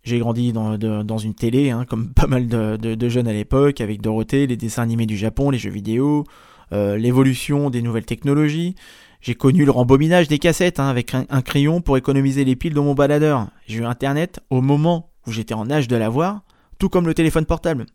J'ai 0.04 0.19
grandi 0.19 0.51
dans, 0.51 1.18
une 1.18 1.34
télé, 1.34 1.70
hein, 1.70 1.86
comme 1.88 2.12
pas 2.13 2.27
mal 2.27 2.48
de, 2.48 2.75
de, 2.75 3.10
jeunes 3.10 3.27
à 3.27 3.34
l'époque, 3.34 3.79
avec 3.79 4.01
Dorothée, 4.01 4.48
les 4.48 4.58
dessins 4.58 4.82
animés 4.82 5.05
du 5.05 5.15
Japon, 5.15 5.50
les 5.50 5.60
jeux 5.60 5.70
vidéo, 5.70 6.25
euh, 6.74 6.98
l'évolution 6.98 7.70
des 7.70 7.82
nouvelles 7.82 8.05
technologies. 8.05 8.75
J'ai 9.22 9.36
connu 9.36 9.63
le 9.63 9.72
rembobinage 9.72 10.27
des 10.27 10.39
cassettes 10.39 10.82
hein, 10.82 10.89
avec 10.89 11.13
un, 11.13 11.41
crayon 11.41 11.79
pour 11.79 11.96
économiser 11.96 12.43
les 12.43 12.58
piles 12.58 12.74
de 12.74 12.79
mon 12.82 12.93
baladeur. 12.93 13.48
J'ai 13.67 13.77
eu 13.77 13.86
Internet 13.86 14.41
au 14.50 14.60
moment 14.60 15.12
où 15.25 15.32
j'étais 15.32 15.53
en 15.53 15.70
âge 15.72 15.88
de 15.88 15.96
l'avoir, 15.96 16.41
tout 16.79 16.89
comme 16.89 17.05
le 17.05 17.13
téléphone 17.13 17.46
portable. 17.46 17.86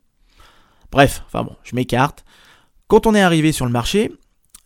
Bref, 0.90 1.22
enfin 1.26 1.44
bon, 1.44 1.56
je 1.64 1.74
m'écarte. 1.76 2.24
Quand 2.86 3.06
on 3.06 3.14
est 3.14 3.20
arrivé 3.20 3.52
sur 3.52 3.66
le 3.66 3.72
marché, 3.72 4.12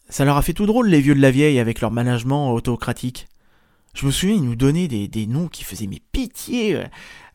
ça 0.09 0.25
leur 0.25 0.37
a 0.37 0.43
fait 0.43 0.53
tout 0.53 0.67
drôle, 0.67 0.89
les 0.89 1.01
vieux 1.01 1.15
de 1.15 1.21
la 1.21 1.31
vieille, 1.31 1.59
avec 1.59 1.81
leur 1.81 1.91
management 1.91 2.53
autocratique. 2.53 3.29
Je 3.95 4.07
me 4.07 4.11
souviens, 4.11 4.37
ils 4.37 4.45
nous 4.45 4.57
donnaient 4.57 4.89
des, 4.89 5.27
noms 5.27 5.49
qui 5.49 5.65
faisaient 5.65 5.87
mes 5.87 6.01
pitié. 6.13 6.81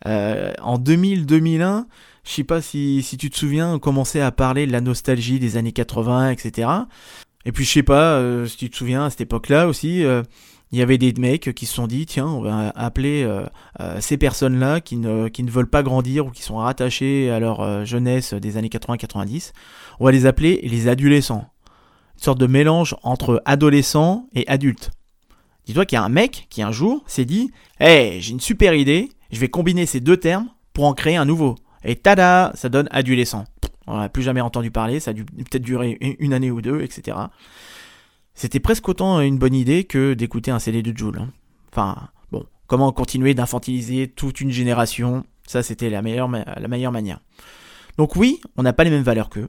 Euh, 0.06 0.54
en 0.62 0.80
2000-2001, 0.80 1.86
je 2.24 2.32
sais 2.32 2.44
pas 2.44 2.62
si, 2.62 3.04
tu 3.20 3.30
te 3.30 3.38
souviens, 3.38 3.74
on 3.74 3.80
commençait 3.80 4.22
à 4.22 4.32
parler 4.32 4.68
de 4.68 4.72
la 4.72 4.82
nostalgie 4.82 5.40
des 5.40 5.58
années 5.58 5.72
80, 5.72 6.32
etc. 6.32 6.70
Et 7.46 7.52
puis 7.52 7.64
je 7.64 7.72
sais 7.72 7.84
pas 7.84 8.18
euh, 8.18 8.46
si 8.46 8.58
tu 8.58 8.70
te 8.70 8.76
souviens, 8.76 9.06
à 9.06 9.10
cette 9.10 9.22
époque-là 9.22 9.68
aussi, 9.68 10.04
euh, 10.04 10.24
il 10.72 10.80
y 10.80 10.82
avait 10.82 10.98
des 10.98 11.14
mecs 11.14 11.54
qui 11.54 11.66
se 11.66 11.74
sont 11.74 11.88
dit, 11.88 12.06
tiens, 12.06 12.28
on 12.28 12.42
va 12.42 12.74
appeler 12.76 13.26
ces 14.00 14.18
personnes-là 14.18 14.82
qui 14.82 14.98
ne, 14.98 15.30
qui 15.30 15.44
ne 15.44 15.50
veulent 15.50 15.70
pas 15.70 15.82
grandir 15.82 16.26
ou 16.26 16.30
qui 16.30 16.44
sont 16.44 16.58
rattachées 16.58 17.32
à 17.32 17.40
leur 17.40 17.86
jeunesse 17.86 18.34
des 18.34 18.58
années 18.58 18.68
80-90, 18.68 19.54
on 20.00 20.06
va 20.06 20.12
les 20.12 20.26
appeler 20.26 20.60
les 20.64 20.90
adolescents 20.90 21.50
une 22.18 22.24
sorte 22.24 22.40
de 22.40 22.48
mélange 22.48 22.96
entre 23.04 23.42
adolescent 23.46 24.28
et 24.34 24.48
adulte. 24.48 24.92
Dis-toi 25.66 25.86
qu'il 25.86 25.98
y 25.98 26.00
a 26.00 26.04
un 26.04 26.10
mec 26.10 26.48
qui 26.50 26.62
un 26.62 26.72
jour 26.72 27.04
s'est 27.06 27.26
dit 27.26 27.52
Hey, 27.80 28.22
j'ai 28.22 28.32
une 28.32 28.40
super 28.40 28.74
idée, 28.74 29.12
je 29.32 29.40
vais 29.40 29.50
combiner 29.50 29.86
ces 29.86 30.00
deux 30.00 30.18
termes 30.18 30.50
pour 30.74 30.86
en 30.86 30.94
créer 30.94 31.16
un 31.16 31.26
nouveau. 31.26 31.56
Et 31.84 31.96
tada, 31.96 32.52
ça 32.56 32.70
donne 32.70 32.88
adolescent. 32.92 33.46
On 33.86 33.98
n'a 33.98 34.10
plus 34.10 34.24
jamais 34.24 34.42
entendu 34.42 34.72
parler, 34.72 35.00
ça 35.00 35.12
a 35.12 35.14
peut-être 35.14 35.62
durer 35.62 35.98
une 36.20 36.34
année 36.34 36.52
ou 36.52 36.62
deux, 36.62 36.82
etc. 36.82 37.18
C'était 38.38 38.60
presque 38.60 38.88
autant 38.88 39.20
une 39.20 39.40
bonne 39.40 39.56
idée 39.56 39.86
que 39.86 40.14
d'écouter 40.14 40.52
un 40.52 40.60
CD 40.60 40.84
de 40.84 40.96
Joule. 40.96 41.18
Hein. 41.18 41.30
Enfin, 41.72 42.10
bon, 42.32 42.46
comment 42.68 42.92
continuer 42.92 43.34
d'infantiliser 43.34 44.10
toute 44.10 44.42
une 44.42 44.52
génération 44.52 45.26
Ça, 45.48 45.64
c'était 45.64 45.90
la 45.90 46.04
meilleure, 46.04 46.30
manière. 46.30 47.20
Donc 47.98 48.16
oui, 48.16 48.40
on 48.56 48.62
n'a 48.62 48.74
pas 48.74 48.84
les 48.84 48.92
mêmes 48.92 49.02
valeurs 49.02 49.32
qu'eux, 49.32 49.48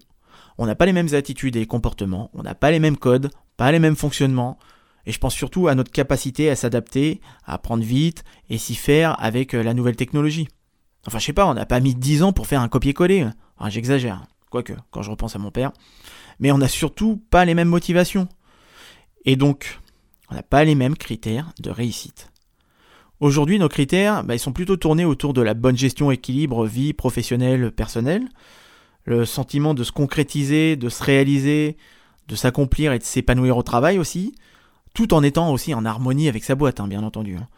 on 0.57 0.65
n'a 0.65 0.75
pas 0.75 0.87
les 0.87 0.95
mêmes 0.95 1.13
attitudes 1.13 1.57
et 1.57 1.67
comportements, 1.67 2.31
on 2.33 2.43
n'a 2.43 2.55
pas 2.55 2.71
les 2.71 2.79
mêmes 2.79 2.97
codes, 2.97 3.31
pas 3.59 3.71
les 3.73 3.79
mêmes 3.79 3.95
fonctionnements, 3.95 4.59
Et 5.05 5.13
je 5.13 5.19
pense 5.19 5.35
surtout 5.35 5.69
à 5.69 5.75
notre 5.75 5.93
capacité 5.93 6.49
à 6.49 6.57
s'adapter, 6.57 7.21
à 7.45 7.57
apprendre 7.57 7.85
vite 7.85 8.25
et 8.49 8.57
s'y 8.57 8.75
faire 8.75 9.23
avec 9.23 9.55
euh, 9.55 9.63
la 9.63 9.75
nouvelle 9.75 9.97
technologie. 9.97 10.49
Enfin, 11.07 11.19
je 11.19 11.27
sais 11.27 11.35
pas, 11.35 11.47
on 11.47 11.53
n'a 11.53 11.67
pas 11.67 11.81
mis 11.81 11.95
10 11.95 12.23
ans 12.23 12.33
pour 12.33 12.47
faire 12.47 12.63
un 12.63 12.69
copier-coller. 12.69 13.29
Enfin, 13.59 13.69
j'exagère. 13.69 14.25
Quoique, 14.51 14.73
quand 14.91 15.03
je 15.03 15.11
repense 15.11 15.37
à 15.37 15.39
mon 15.39 15.51
père. 15.51 15.73
Mais 16.41 16.53
on 16.53 16.59
n'a 16.59 16.69
surtout 16.69 17.23
pas 17.29 17.45
les 17.45 17.55
mêmes 17.55 17.69
motivations. 17.69 18.29
Et 19.25 19.37
donc, 19.37 19.81
on 20.31 20.35
n'a 20.35 20.43
pas 20.43 20.65
les 20.65 20.75
mêmes 20.75 20.97
critères 20.97 21.53
de 21.61 21.71
réussite. 21.71 22.31
Aujourd'hui, 23.21 23.59
nos 23.59 23.69
critères, 23.69 24.23
bah, 24.23 24.35
ils 24.35 24.41
sont 24.41 24.53
plutôt 24.53 24.77
tournés 24.77 25.05
autour 25.05 25.35
de 25.35 25.43
la 25.43 25.55
bonne 25.55 25.77
gestion, 25.77 26.11
équilibre, 26.11 26.67
vie 26.67 26.93
professionnelle, 26.93 27.73
personnelle, 27.73 28.29
le 29.05 29.25
sentiment 29.25 29.75
de 29.75 29.83
se 29.83 29.91
concrétiser, 29.91 30.77
de 30.77 30.89
se 30.89 31.03
réaliser, 31.03 31.77
de 32.29 32.37
s'accomplir 32.37 32.93
et 32.93 32.99
de 32.99 33.05
s'épanouir 33.05 33.57
au 33.57 33.63
travail 33.63 33.99
aussi, 33.99 34.35
tout 34.95 35.15
en 35.15 35.23
étant 35.23 35.53
aussi 35.53 35.75
en 35.75 35.85
harmonie 35.85 36.29
avec 36.29 36.45
sa 36.45 36.55
boîte, 36.55 36.79
hein, 36.79 36.87
bien 36.87 37.03
entendu. 37.03 37.37
Hein. 37.37 37.49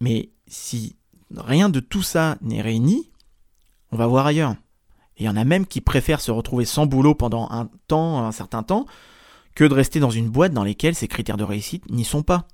Mais 0.00 0.30
si 0.46 0.96
rien 1.34 1.68
de 1.68 1.80
tout 1.80 2.02
ça 2.02 2.36
n'est 2.42 2.60
réuni, 2.60 3.10
on 3.90 3.96
va 3.96 4.06
voir 4.06 4.26
ailleurs. 4.26 4.56
Et 5.16 5.22
il 5.22 5.26
y 5.26 5.28
en 5.28 5.36
a 5.36 5.44
même 5.44 5.66
qui 5.66 5.80
préfèrent 5.80 6.20
se 6.20 6.32
retrouver 6.32 6.64
sans 6.64 6.86
boulot 6.86 7.14
pendant 7.14 7.48
un 7.50 7.70
temps, 7.86 8.24
un 8.24 8.32
certain 8.32 8.62
temps, 8.62 8.84
que 9.54 9.64
de 9.64 9.74
rester 9.74 10.00
dans 10.00 10.10
une 10.10 10.28
boîte 10.28 10.52
dans 10.52 10.64
laquelle 10.64 10.94
ces 10.94 11.08
critères 11.08 11.36
de 11.36 11.44
réussite 11.44 11.88
n'y 11.90 12.04
sont 12.04 12.22
pas. 12.22 12.46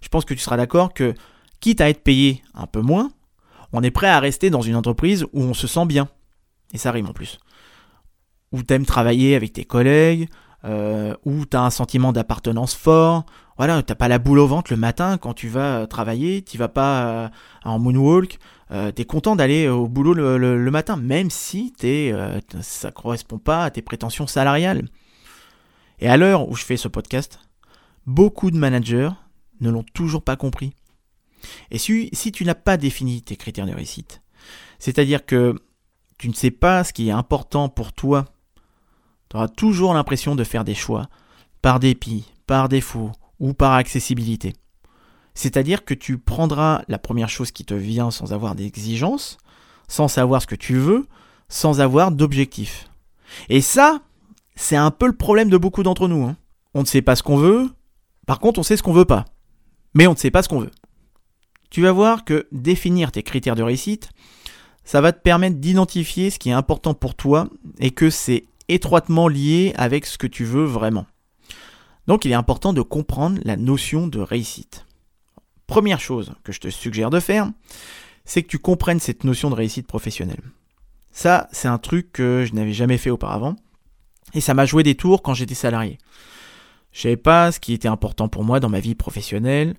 Je 0.00 0.08
pense 0.08 0.24
que 0.24 0.34
tu 0.34 0.40
seras 0.40 0.56
d'accord 0.56 0.92
que 0.92 1.14
quitte 1.60 1.80
à 1.80 1.88
être 1.88 2.02
payé 2.02 2.42
un 2.54 2.66
peu 2.66 2.80
moins, 2.80 3.10
on 3.72 3.82
est 3.82 3.90
prêt 3.90 4.08
à 4.08 4.20
rester 4.20 4.50
dans 4.50 4.60
une 4.60 4.76
entreprise 4.76 5.24
où 5.32 5.42
on 5.42 5.54
se 5.54 5.66
sent 5.66 5.86
bien. 5.86 6.08
Et 6.72 6.78
ça 6.78 6.90
rime 6.90 7.06
en 7.06 7.12
plus. 7.12 7.38
Où 8.52 8.62
tu 8.62 8.74
aimes 8.74 8.86
travailler 8.86 9.34
avec 9.34 9.54
tes 9.54 9.64
collègues, 9.64 10.28
euh, 10.64 11.14
où 11.24 11.46
tu 11.46 11.56
as 11.56 11.62
un 11.62 11.70
sentiment 11.70 12.12
d'appartenance 12.12 12.74
fort. 12.74 13.24
Voilà, 13.56 13.82
t'as 13.82 13.94
pas 13.94 14.08
la 14.08 14.18
boule 14.18 14.38
au 14.38 14.46
ventre 14.46 14.72
le 14.72 14.78
matin 14.78 15.18
quand 15.18 15.34
tu 15.34 15.48
vas 15.48 15.86
travailler, 15.86 16.42
tu 16.42 16.58
vas 16.58 16.68
pas 16.68 17.04
euh, 17.04 17.28
en 17.64 17.78
moonwalk, 17.78 18.38
euh, 18.70 18.92
tu 18.94 19.02
es 19.02 19.04
content 19.04 19.36
d'aller 19.36 19.68
au 19.68 19.88
boulot 19.88 20.14
le, 20.14 20.70
matin, 20.70 20.96
même 20.96 21.30
si 21.30 21.72
t'es, 21.72 22.14
ça 22.60 22.90
correspond 22.90 23.38
pas 23.38 23.64
à 23.64 23.70
tes 23.70 23.82
prétentions 23.82 24.26
salariales. 24.26 24.88
Et 26.02 26.08
à 26.08 26.16
l'heure 26.16 26.48
où 26.48 26.56
je 26.56 26.64
fais 26.64 26.76
ce 26.76 26.88
podcast, 26.88 27.38
beaucoup 28.06 28.50
de 28.50 28.56
managers 28.56 29.10
ne 29.60 29.70
l'ont 29.70 29.84
toujours 29.94 30.24
pas 30.24 30.34
compris. 30.34 30.74
Et 31.70 31.78
si, 31.78 32.10
tu 32.32 32.44
n'as 32.44 32.56
pas 32.56 32.76
défini 32.76 33.22
tes 33.22 33.36
critères 33.36 33.66
de 33.66 33.72
réussite, 33.72 34.20
c'est-à-dire 34.80 35.24
que 35.24 35.54
tu 36.18 36.28
ne 36.28 36.34
sais 36.34 36.50
pas 36.50 36.82
ce 36.82 36.92
qui 36.92 37.08
est 37.08 37.12
important 37.12 37.68
pour 37.68 37.92
toi, 37.92 38.24
tu 39.30 39.36
auras 39.36 39.46
toujours 39.46 39.94
l'impression 39.94 40.34
de 40.34 40.42
faire 40.42 40.64
des 40.64 40.74
choix 40.74 41.08
par 41.62 41.78
dépit, 41.78 42.32
par 42.48 42.68
défaut 42.68 43.12
ou 43.38 43.54
par 43.54 43.74
accessibilité. 43.74 44.54
C'est-à-dire 45.34 45.84
que 45.84 45.94
tu 45.94 46.18
prendras 46.18 46.82
la 46.88 46.98
première 46.98 47.28
chose 47.28 47.52
qui 47.52 47.64
te 47.64 47.74
vient 47.74 48.10
sans 48.10 48.32
avoir 48.32 48.56
d'exigence, 48.56 49.38
sans 49.86 50.08
savoir 50.08 50.42
ce 50.42 50.48
que 50.48 50.56
tu 50.56 50.74
veux, 50.74 51.06
sans 51.48 51.80
avoir 51.80 52.10
d'objectif. 52.10 52.90
Et 53.48 53.60
ça, 53.60 54.02
c'est 54.54 54.76
un 54.76 54.90
peu 54.90 55.06
le 55.06 55.16
problème 55.16 55.50
de 55.50 55.56
beaucoup 55.56 55.82
d'entre 55.82 56.08
nous. 56.08 56.24
Hein. 56.24 56.36
On 56.74 56.80
ne 56.80 56.86
sait 56.86 57.02
pas 57.02 57.16
ce 57.16 57.22
qu'on 57.22 57.36
veut, 57.36 57.68
par 58.26 58.38
contre 58.38 58.60
on 58.60 58.62
sait 58.62 58.76
ce 58.76 58.82
qu'on 58.82 58.92
veut 58.92 59.04
pas. 59.04 59.24
Mais 59.94 60.06
on 60.06 60.12
ne 60.12 60.16
sait 60.16 60.30
pas 60.30 60.42
ce 60.42 60.48
qu'on 60.48 60.60
veut 60.60 60.70
tu 61.72 61.80
vas 61.80 61.92
voir 61.92 62.26
que 62.26 62.46
définir 62.52 63.12
tes 63.12 63.22
critères 63.22 63.56
de 63.56 63.62
réussite, 63.62 64.10
ça 64.84 65.00
va 65.00 65.12
te 65.12 65.22
permettre 65.22 65.56
d'identifier 65.56 66.28
ce 66.28 66.38
qui 66.38 66.50
est 66.50 66.52
important 66.52 66.92
pour 66.92 67.14
toi 67.14 67.48
et 67.78 67.92
que 67.92 68.10
c'est 68.10 68.44
étroitement 68.68 69.26
lié 69.26 69.72
avec 69.76 70.04
ce 70.04 70.18
que 70.18 70.26
tu 70.26 70.44
veux 70.44 70.64
vraiment. 70.64 71.06
Donc 72.06 72.26
il 72.26 72.30
est 72.30 72.34
important 72.34 72.74
de 72.74 72.82
comprendre 72.82 73.40
la 73.44 73.56
notion 73.56 74.06
de 74.06 74.20
réussite. 74.20 74.84
Première 75.66 75.98
chose 75.98 76.34
que 76.44 76.52
je 76.52 76.60
te 76.60 76.68
suggère 76.68 77.08
de 77.08 77.20
faire, 77.20 77.50
c'est 78.26 78.42
que 78.42 78.48
tu 78.48 78.58
comprennes 78.58 79.00
cette 79.00 79.24
notion 79.24 79.48
de 79.48 79.54
réussite 79.54 79.86
professionnelle. 79.86 80.42
Ça, 81.10 81.48
c'est 81.52 81.68
un 81.68 81.78
truc 81.78 82.12
que 82.12 82.44
je 82.46 82.54
n'avais 82.54 82.74
jamais 82.74 82.98
fait 82.98 83.10
auparavant. 83.10 83.56
Et 84.34 84.40
ça 84.40 84.54
m'a 84.54 84.66
joué 84.66 84.82
des 84.82 84.94
tours 84.94 85.22
quand 85.22 85.34
j'étais 85.34 85.54
salarié. 85.54 85.98
Je 86.92 87.02
savais 87.02 87.16
pas 87.16 87.52
ce 87.52 87.60
qui 87.60 87.72
était 87.72 87.88
important 87.88 88.28
pour 88.28 88.44
moi 88.44 88.60
dans 88.60 88.68
ma 88.68 88.80
vie 88.80 88.94
professionnelle. 88.94 89.74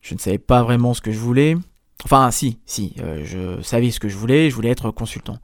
Je 0.00 0.14
ne 0.14 0.18
savais 0.18 0.38
pas 0.38 0.62
vraiment 0.62 0.94
ce 0.94 1.00
que 1.00 1.12
je 1.12 1.18
voulais. 1.18 1.56
Enfin, 2.04 2.30
si, 2.30 2.58
si, 2.66 2.94
euh, 3.00 3.24
je 3.24 3.62
savais 3.62 3.90
ce 3.90 4.00
que 4.00 4.08
je 4.08 4.16
voulais, 4.16 4.50
je 4.50 4.54
voulais 4.54 4.68
être 4.68 4.90
consultant. 4.90 5.38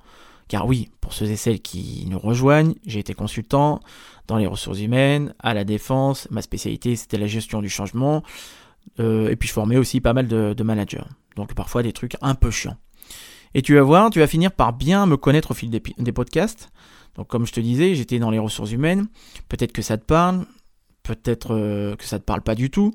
Car 0.49 0.67
oui, 0.67 0.91
pour 1.01 1.13
ceux 1.13 1.27
et 1.27 1.37
celles 1.37 1.61
qui 1.61 2.07
nous 2.09 2.19
rejoignent, 2.19 2.75
j'ai 2.85 2.99
été 2.99 3.15
consultant 3.15 3.81
dans 4.27 4.37
les 4.37 4.47
ressources 4.47 4.81
humaines, 4.81 5.35
à 5.39 5.55
la 5.55 5.65
défense. 5.65 6.29
Ma 6.31 6.43
spécialité, 6.43 6.97
c'était 6.97 7.19
la 7.19 7.27
gestion 7.27 7.63
du 7.63 7.69
changement. 7.69 8.23
Euh, 8.99 9.31
et 9.31 9.37
puis 9.37 9.49
je 9.49 9.53
formais 9.53 9.77
aussi 9.77 10.01
pas 10.01 10.13
mal 10.13 10.27
de, 10.29 10.63
managers. 10.63 11.05
Donc 11.37 11.55
parfois 11.55 11.83
des 11.83 11.93
trucs 11.93 12.17
un 12.21 12.35
peu 12.35 12.51
chiants. 12.51 12.77
Et 13.55 13.63
tu 13.63 13.75
vas 13.75 13.83
voir, 13.83 14.11
tu 14.11 14.19
vas 14.19 14.27
finir 14.27 14.53
par 14.53 14.73
bien 14.73 15.07
me 15.07 15.17
connaître 15.17 15.53
au 15.53 15.55
fil 15.55 15.71
des 15.71 16.13
podcasts. 16.13 16.71
Donc 17.17 17.29
comme 17.29 17.47
je 17.47 17.53
te 17.53 17.61
disais, 17.61 17.95
j'étais 17.95 18.19
dans 18.19 18.31
les 18.31 18.39
ressources 18.39 18.73
humaines. 18.73 19.07
Peut-être 19.49 19.73
que 19.73 19.83
ça 19.83 19.99
te 19.99 20.05
parle, 20.05 20.47
peut-être 21.03 21.55
euh, 21.55 21.97
que 21.97 22.05
ça 22.05 22.19
te 22.19 22.25
parle 22.25 22.43
pas 22.43 22.55
du 22.55 22.71
tout. 22.71 22.93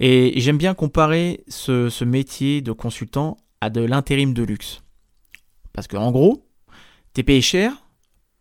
Et, 0.00 0.40
j'aime 0.40 0.58
bien 0.58 0.74
comparer 0.74 1.44
ce, 1.48 2.04
métier 2.04 2.60
de 2.60 2.72
consultant 2.72 3.36
à 3.60 3.70
de 3.70 3.80
l'intérim 3.80 4.32
de 4.32 4.42
luxe. 4.42 4.82
Parce 5.72 5.88
qu'en 5.88 6.12
gros, 6.12 6.46
t'es 7.12 7.22
payé 7.22 7.40
cher 7.40 7.72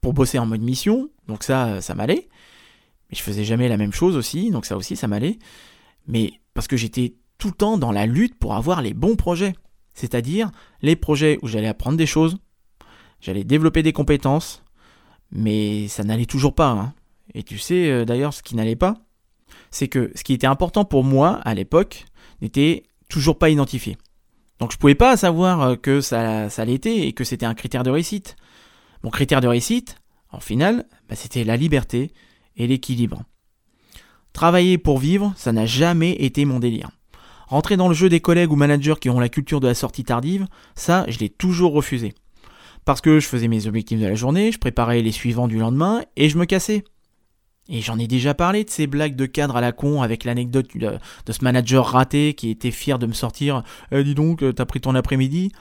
pour 0.02 0.14
bosser 0.14 0.38
en 0.38 0.46
mode 0.46 0.62
mission, 0.62 1.10
donc 1.28 1.44
ça, 1.44 1.82
ça 1.82 1.96
m'allait. 1.96 2.30
Mais 3.10 3.18
je 3.18 3.24
faisais 3.24 3.44
jamais 3.44 3.70
la 3.70 3.78
même 3.78 3.94
chose 3.94 4.16
aussi, 4.16 4.52
donc 4.52 4.66
ça 4.66 4.78
aussi, 4.78 4.96
ça 4.96 5.08
m'allait. 5.08 5.40
Mais 6.08 6.34
parce 6.54 6.68
que 6.68 6.78
j'étais 6.78 7.16
tout 7.38 7.50
le 7.50 7.54
temps 7.54 7.78
dans 7.78 7.92
la 7.92 8.06
lutte 8.06 8.36
pour 8.36 8.56
avoir 8.56 8.82
les 8.82 8.94
bons 8.94 9.16
projets. 9.16 9.54
C'est-à-dire 9.94 10.52
les 10.82 10.96
projets 10.96 11.40
où 11.42 11.48
j'allais 11.48 11.68
apprendre 11.68 11.98
des 11.98 12.06
choses, 12.06 12.38
j'allais 13.20 13.44
développer 13.44 13.82
des 13.82 13.94
compétences, 13.94 14.64
mais 15.32 15.88
ça 15.88 16.04
n'allait 16.04 16.26
toujours 16.26 16.56
pas. 16.56 16.70
Hein. 16.70 16.94
Et 17.34 17.44
tu 17.44 17.58
sais 17.58 17.90
euh, 17.90 18.06
d'ailleurs 18.06 18.34
ce 18.34 18.44
qui 18.44 18.56
n'allait 18.56 18.76
pas 18.76 18.96
c'est 19.72 19.88
que 19.88 20.12
ce 20.16 20.24
qui 20.24 20.34
était 20.34 20.48
important 20.48 20.86
pour 20.86 21.04
moi 21.04 21.40
à 21.44 21.54
l'époque 21.54 22.06
n'était 22.42 22.84
toujours 23.10 23.38
pas 23.38 23.50
identifié. 23.50 23.98
Donc 24.60 24.72
je 24.72 24.78
pouvais 24.78 24.96
pas 24.96 25.18
savoir 25.18 25.62
euh, 25.62 25.76
que 25.76 26.02
ça, 26.02 26.50
ça 26.50 26.66
l'était 26.66 27.08
et 27.08 27.14
que 27.14 27.24
c'était 27.24 27.46
un 27.46 27.54
critère 27.54 27.84
de 27.84 27.92
réussite. 27.92 28.36
Mon 29.04 29.10
critère 29.10 29.42
de 29.42 29.48
réussite, 29.48 29.98
en 30.32 30.40
final, 30.40 30.86
bah, 31.08 31.16
c'était 31.16 31.44
la 31.44 31.58
liberté 31.58 32.12
et 32.56 32.68
l'équilibre. 32.68 33.24
Travailler 34.34 34.78
pour 34.78 34.98
vivre, 34.98 35.34
ça 35.36 35.52
n'a 35.52 35.66
jamais 35.66 36.12
été 36.14 36.46
mon 36.46 36.60
délire. 36.60 36.90
Rentrer 37.48 37.78
dans 37.78 37.88
le 37.88 37.94
jeu 37.94 38.10
des 38.10 38.20
collègues 38.20 38.52
ou 38.52 38.56
managers 38.56 38.96
qui 39.00 39.10
ont 39.10 39.20
la 39.20 39.30
culture 39.30 39.60
de 39.60 39.68
la 39.68 39.74
sortie 39.74 40.04
tardive, 40.04 40.48
ça, 40.76 41.06
je 41.08 41.20
l'ai 41.20 41.30
toujours 41.30 41.74
refusé. 41.74 42.14
Parce 42.88 43.02
que 43.02 43.20
je 43.20 43.28
faisais 43.28 43.50
mes 43.50 43.68
objectifs 43.68 44.00
de 44.00 44.06
la 44.06 44.16
journée, 44.16 44.50
je 44.50 44.60
préparais 44.60 45.02
les 45.02 45.12
suivants 45.12 45.50
du 45.50 45.60
lendemain 45.60 46.04
et 46.16 46.30
je 46.30 46.38
me 46.38 46.46
cassais. 46.46 46.86
Et 47.68 47.82
j'en 47.82 48.00
ai 48.00 48.08
déjà 48.08 48.34
parlé 48.34 48.64
de 48.64 48.70
ces 48.70 48.88
blagues 48.88 49.18
de 49.18 49.26
cadre 49.26 49.58
à 49.58 49.62
la 49.62 49.74
con 49.74 50.04
avec 50.04 50.24
l'anecdote 50.24 50.68
de, 50.78 50.98
ce 51.30 51.44
manager 51.44 51.86
raté 51.86 52.34
qui 52.34 52.50
était 52.50 52.72
fier 52.72 52.98
de 52.98 53.06
me 53.06 53.12
sortir 53.12 53.64
eh, 53.92 54.06
Dis 54.06 54.16
donc, 54.16 54.42
t'as 54.56 54.64
pris 54.64 54.80
ton 54.80 54.96
après-midi? 54.96 55.52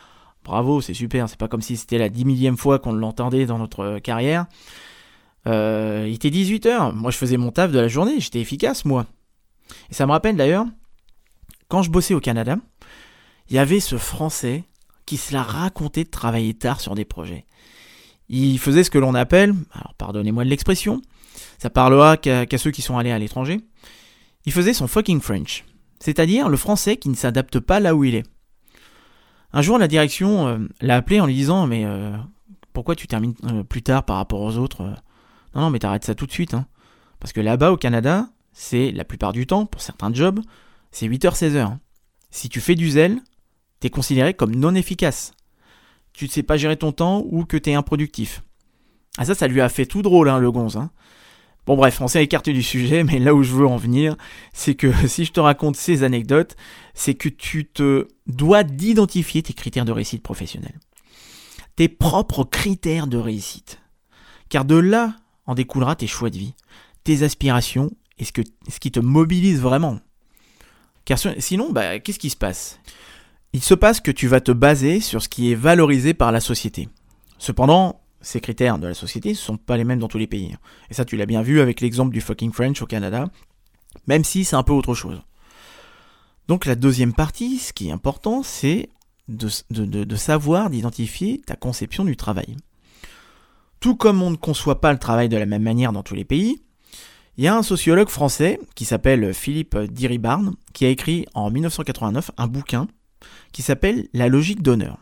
Bravo, 0.44 0.80
c'est 0.80 0.94
super, 0.94 1.28
c'est 1.28 1.36
pas 1.36 1.48
comme 1.48 1.62
si 1.62 1.76
c'était 1.76 1.98
la 1.98 2.10
dix 2.10 2.24
millième 2.24 2.56
fois 2.56 2.78
qu'on 2.78 2.92
l'entendait 2.92 3.44
dans 3.44 3.58
notre 3.58 3.80
euh, 3.80 3.98
carrière. 3.98 4.46
Euh, 5.48 6.04
il 6.06 6.14
était 6.14 6.30
18h, 6.30 6.94
moi 6.94 7.10
je 7.10 7.18
faisais 7.18 7.38
mon 7.38 7.50
taf 7.50 7.72
de 7.72 7.80
la 7.80 7.88
journée, 7.88 8.20
j'étais 8.20 8.40
efficace 8.40 8.84
moi. 8.84 9.04
Et 9.90 9.94
ça 9.94 10.06
me 10.06 10.12
rappelle 10.12 10.36
d'ailleurs, 10.36 10.66
quand 11.66 11.82
je 11.82 11.90
bossais 11.90 12.14
au 12.14 12.20
Canada, 12.20 12.56
il 13.50 13.56
y 13.56 13.58
avait 13.58 13.80
ce 13.80 13.96
Français 13.96 14.62
qui 15.06 15.16
se 15.16 15.32
la 15.32 15.42
racontait 15.42 16.04
de 16.04 16.10
travailler 16.10 16.54
tard 16.54 16.80
sur 16.80 16.94
des 16.94 17.04
projets. 17.04 17.46
Il 18.28 18.58
faisait 18.58 18.84
ce 18.84 18.90
que 18.90 18.98
l'on 18.98 19.14
appelle, 19.14 19.54
alors 19.72 19.94
pardonnez-moi 19.94 20.44
de 20.44 20.50
l'expression, 20.50 21.00
ça 21.58 21.70
parlera 21.70 22.16
qu'à 22.16 22.58
ceux 22.58 22.70
qui 22.70 22.82
sont 22.82 22.98
allés 22.98 23.12
à 23.12 23.18
l'étranger. 23.18 23.60
Il 24.44 24.52
faisait 24.52 24.74
son 24.74 24.86
fucking 24.86 25.20
French, 25.20 25.64
c'est-à-dire 26.00 26.48
le 26.48 26.56
français 26.56 26.96
qui 26.96 27.08
ne 27.08 27.14
s'adapte 27.14 27.60
pas 27.60 27.80
là 27.80 27.94
où 27.94 28.04
il 28.04 28.14
est. 28.14 28.24
Un 29.52 29.62
jour, 29.62 29.78
la 29.78 29.88
direction 29.88 30.48
euh, 30.48 30.58
l'a 30.80 30.96
appelé 30.96 31.20
en 31.20 31.26
lui 31.26 31.34
disant 31.34 31.66
Mais 31.66 31.84
euh, 31.84 32.16
pourquoi 32.72 32.94
tu 32.94 33.06
termines 33.06 33.34
euh, 33.44 33.62
plus 33.62 33.82
tard 33.82 34.04
par 34.04 34.16
rapport 34.16 34.40
aux 34.40 34.56
autres 34.56 34.82
Non, 35.54 35.62
non, 35.62 35.70
mais 35.70 35.78
t'arrêtes 35.78 36.04
ça 36.04 36.14
tout 36.14 36.26
de 36.26 36.32
suite. 36.32 36.54
Hein. 36.54 36.66
Parce 37.20 37.32
que 37.32 37.40
là-bas, 37.40 37.72
au 37.72 37.76
Canada, 37.76 38.28
c'est 38.52 38.90
la 38.90 39.04
plupart 39.04 39.32
du 39.32 39.46
temps, 39.46 39.66
pour 39.66 39.80
certains 39.80 40.12
jobs, 40.12 40.40
c'est 40.90 41.08
8h-16h. 41.08 41.78
Si 42.30 42.48
tu 42.48 42.60
fais 42.60 42.74
du 42.74 42.90
zèle, 42.90 43.20
t'es 43.80 43.90
considéré 43.90 44.34
comme 44.34 44.54
non 44.54 44.74
efficace. 44.74 45.32
Tu 46.12 46.26
ne 46.26 46.30
sais 46.30 46.42
pas 46.42 46.56
gérer 46.56 46.76
ton 46.76 46.92
temps 46.92 47.24
ou 47.28 47.44
que 47.44 47.56
t'es 47.56 47.74
improductif. 47.74 48.42
Ah 49.18 49.24
ça, 49.24 49.34
ça 49.34 49.48
lui 49.48 49.60
a 49.60 49.68
fait 49.68 49.86
tout 49.86 50.02
drôle, 50.02 50.28
hein, 50.28 50.38
le 50.38 50.50
gonze. 50.50 50.76
Hein. 50.76 50.90
Bon 51.66 51.76
bref, 51.76 52.00
on 52.00 52.06
s'est 52.06 52.22
écarté 52.22 52.52
du 52.52 52.62
sujet, 52.62 53.02
mais 53.02 53.18
là 53.18 53.34
où 53.34 53.42
je 53.42 53.52
veux 53.52 53.66
en 53.66 53.76
venir, 53.76 54.16
c'est 54.52 54.74
que 54.74 54.92
si 55.08 55.24
je 55.24 55.32
te 55.32 55.40
raconte 55.40 55.76
ces 55.76 56.04
anecdotes, 56.04 56.56
c'est 56.94 57.14
que 57.14 57.28
tu 57.28 57.66
te 57.66 58.08
dois 58.26 58.62
d'identifier 58.62 59.42
tes 59.42 59.52
critères 59.52 59.84
de 59.84 59.92
réussite 59.92 60.22
professionnelle. 60.22 60.78
Tes 61.74 61.88
propres 61.88 62.44
critères 62.44 63.06
de 63.06 63.18
réussite. 63.18 63.80
Car 64.48 64.64
de 64.64 64.76
là 64.76 65.16
en 65.44 65.54
découlera 65.54 65.96
tes 65.96 66.06
choix 66.06 66.30
de 66.30 66.38
vie, 66.38 66.54
tes 67.04 67.22
aspirations 67.22 67.90
et 68.18 68.24
ce, 68.24 68.30
ce 68.68 68.80
qui 68.80 68.90
te 68.90 69.00
mobilise 69.00 69.60
vraiment. 69.60 69.98
Car 71.04 71.18
sinon, 71.38 71.72
bah, 71.72 71.98
qu'est-ce 71.98 72.18
qui 72.18 72.30
se 72.30 72.36
passe? 72.36 72.80
Il 73.52 73.62
se 73.62 73.74
passe 73.74 74.00
que 74.00 74.10
tu 74.10 74.28
vas 74.28 74.40
te 74.40 74.52
baser 74.52 75.00
sur 75.00 75.22
ce 75.22 75.28
qui 75.28 75.50
est 75.50 75.54
valorisé 75.54 76.14
par 76.14 76.32
la 76.32 76.40
société. 76.40 76.88
Cependant, 77.38 78.00
ces 78.20 78.40
critères 78.40 78.78
de 78.78 78.86
la 78.86 78.94
société 78.94 79.30
ne 79.30 79.34
sont 79.34 79.56
pas 79.56 79.76
les 79.76 79.84
mêmes 79.84 79.98
dans 79.98 80.08
tous 80.08 80.18
les 80.18 80.26
pays. 80.26 80.54
Et 80.90 80.94
ça, 80.94 81.04
tu 81.04 81.16
l'as 81.16 81.26
bien 81.26 81.42
vu 81.42 81.60
avec 81.60 81.80
l'exemple 81.80 82.12
du 82.12 82.20
fucking 82.20 82.52
French 82.52 82.82
au 82.82 82.86
Canada, 82.86 83.28
même 84.06 84.24
si 84.24 84.44
c'est 84.44 84.56
un 84.56 84.62
peu 84.62 84.72
autre 84.72 84.94
chose. 84.94 85.22
Donc 86.48 86.66
la 86.66 86.74
deuxième 86.74 87.12
partie, 87.12 87.58
ce 87.58 87.72
qui 87.72 87.88
est 87.88 87.92
important, 87.92 88.42
c'est 88.42 88.88
de, 89.28 89.48
de, 89.70 90.16
savoir, 90.16 90.70
d'identifier 90.70 91.40
ta 91.44 91.56
conception 91.56 92.04
du 92.04 92.16
travail. 92.16 92.56
Tout 93.80 93.96
comme 93.96 94.22
on 94.22 94.30
ne 94.30 94.36
conçoit 94.36 94.80
pas 94.80 94.92
le 94.92 94.98
travail 94.98 95.28
de 95.28 95.36
la 95.36 95.46
même 95.46 95.62
manière 95.62 95.92
dans 95.92 96.02
tous 96.02 96.14
les 96.14 96.24
pays, 96.24 96.62
il 97.36 97.44
y 97.44 97.48
a 97.48 97.56
un 97.56 97.62
sociologue 97.62 98.08
français 98.08 98.58
qui 98.74 98.84
s'appelle 98.84 99.34
Philippe 99.34 99.76
Diribarne 99.76 100.54
qui 100.72 100.86
a 100.86 100.88
écrit 100.88 101.26
en 101.34 101.50
1989 101.50 102.30
un 102.38 102.46
bouquin 102.46 102.86
qui 103.52 103.62
s'appelle 103.62 104.08
La 104.12 104.28
logique 104.28 104.62
d'honneur 104.62 104.98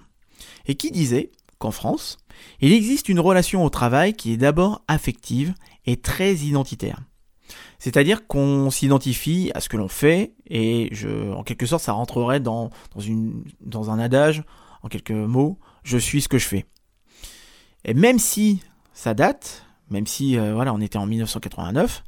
et 0.66 0.74
qui 0.74 0.90
disait 0.90 1.30
qu'en 1.58 1.70
France, 1.70 2.18
il 2.60 2.72
existe 2.72 3.08
une 3.08 3.20
relation 3.20 3.64
au 3.64 3.70
travail 3.70 4.14
qui 4.14 4.32
est 4.32 4.36
d'abord 4.36 4.82
affective 4.88 5.54
et 5.86 5.96
très 5.96 6.34
identitaire. 6.34 7.00
C'est-à-dire 7.78 8.26
qu'on 8.26 8.70
s'identifie 8.70 9.50
à 9.54 9.60
ce 9.60 9.68
que 9.68 9.76
l'on 9.76 9.88
fait, 9.88 10.32
et 10.48 10.90
en 11.34 11.42
quelque 11.42 11.66
sorte, 11.66 11.82
ça 11.82 11.92
rentrerait 11.92 12.40
dans, 12.40 12.70
un 12.96 13.98
adage, 13.98 14.42
en 14.82 14.88
quelques 14.88 15.10
mots, 15.10 15.58
je 15.82 15.98
suis 15.98 16.22
ce 16.22 16.28
que 16.28 16.38
je 16.38 16.46
fais. 16.46 16.64
Et 17.84 17.92
même 17.92 18.18
si 18.18 18.62
ça 18.94 19.12
date, 19.12 19.66
même 19.90 20.06
si 20.06 20.38
euh, 20.38 20.54
voilà, 20.54 20.72
on 20.72 20.80
était 20.80 20.96
en 20.96 21.06
1989, 21.06 22.02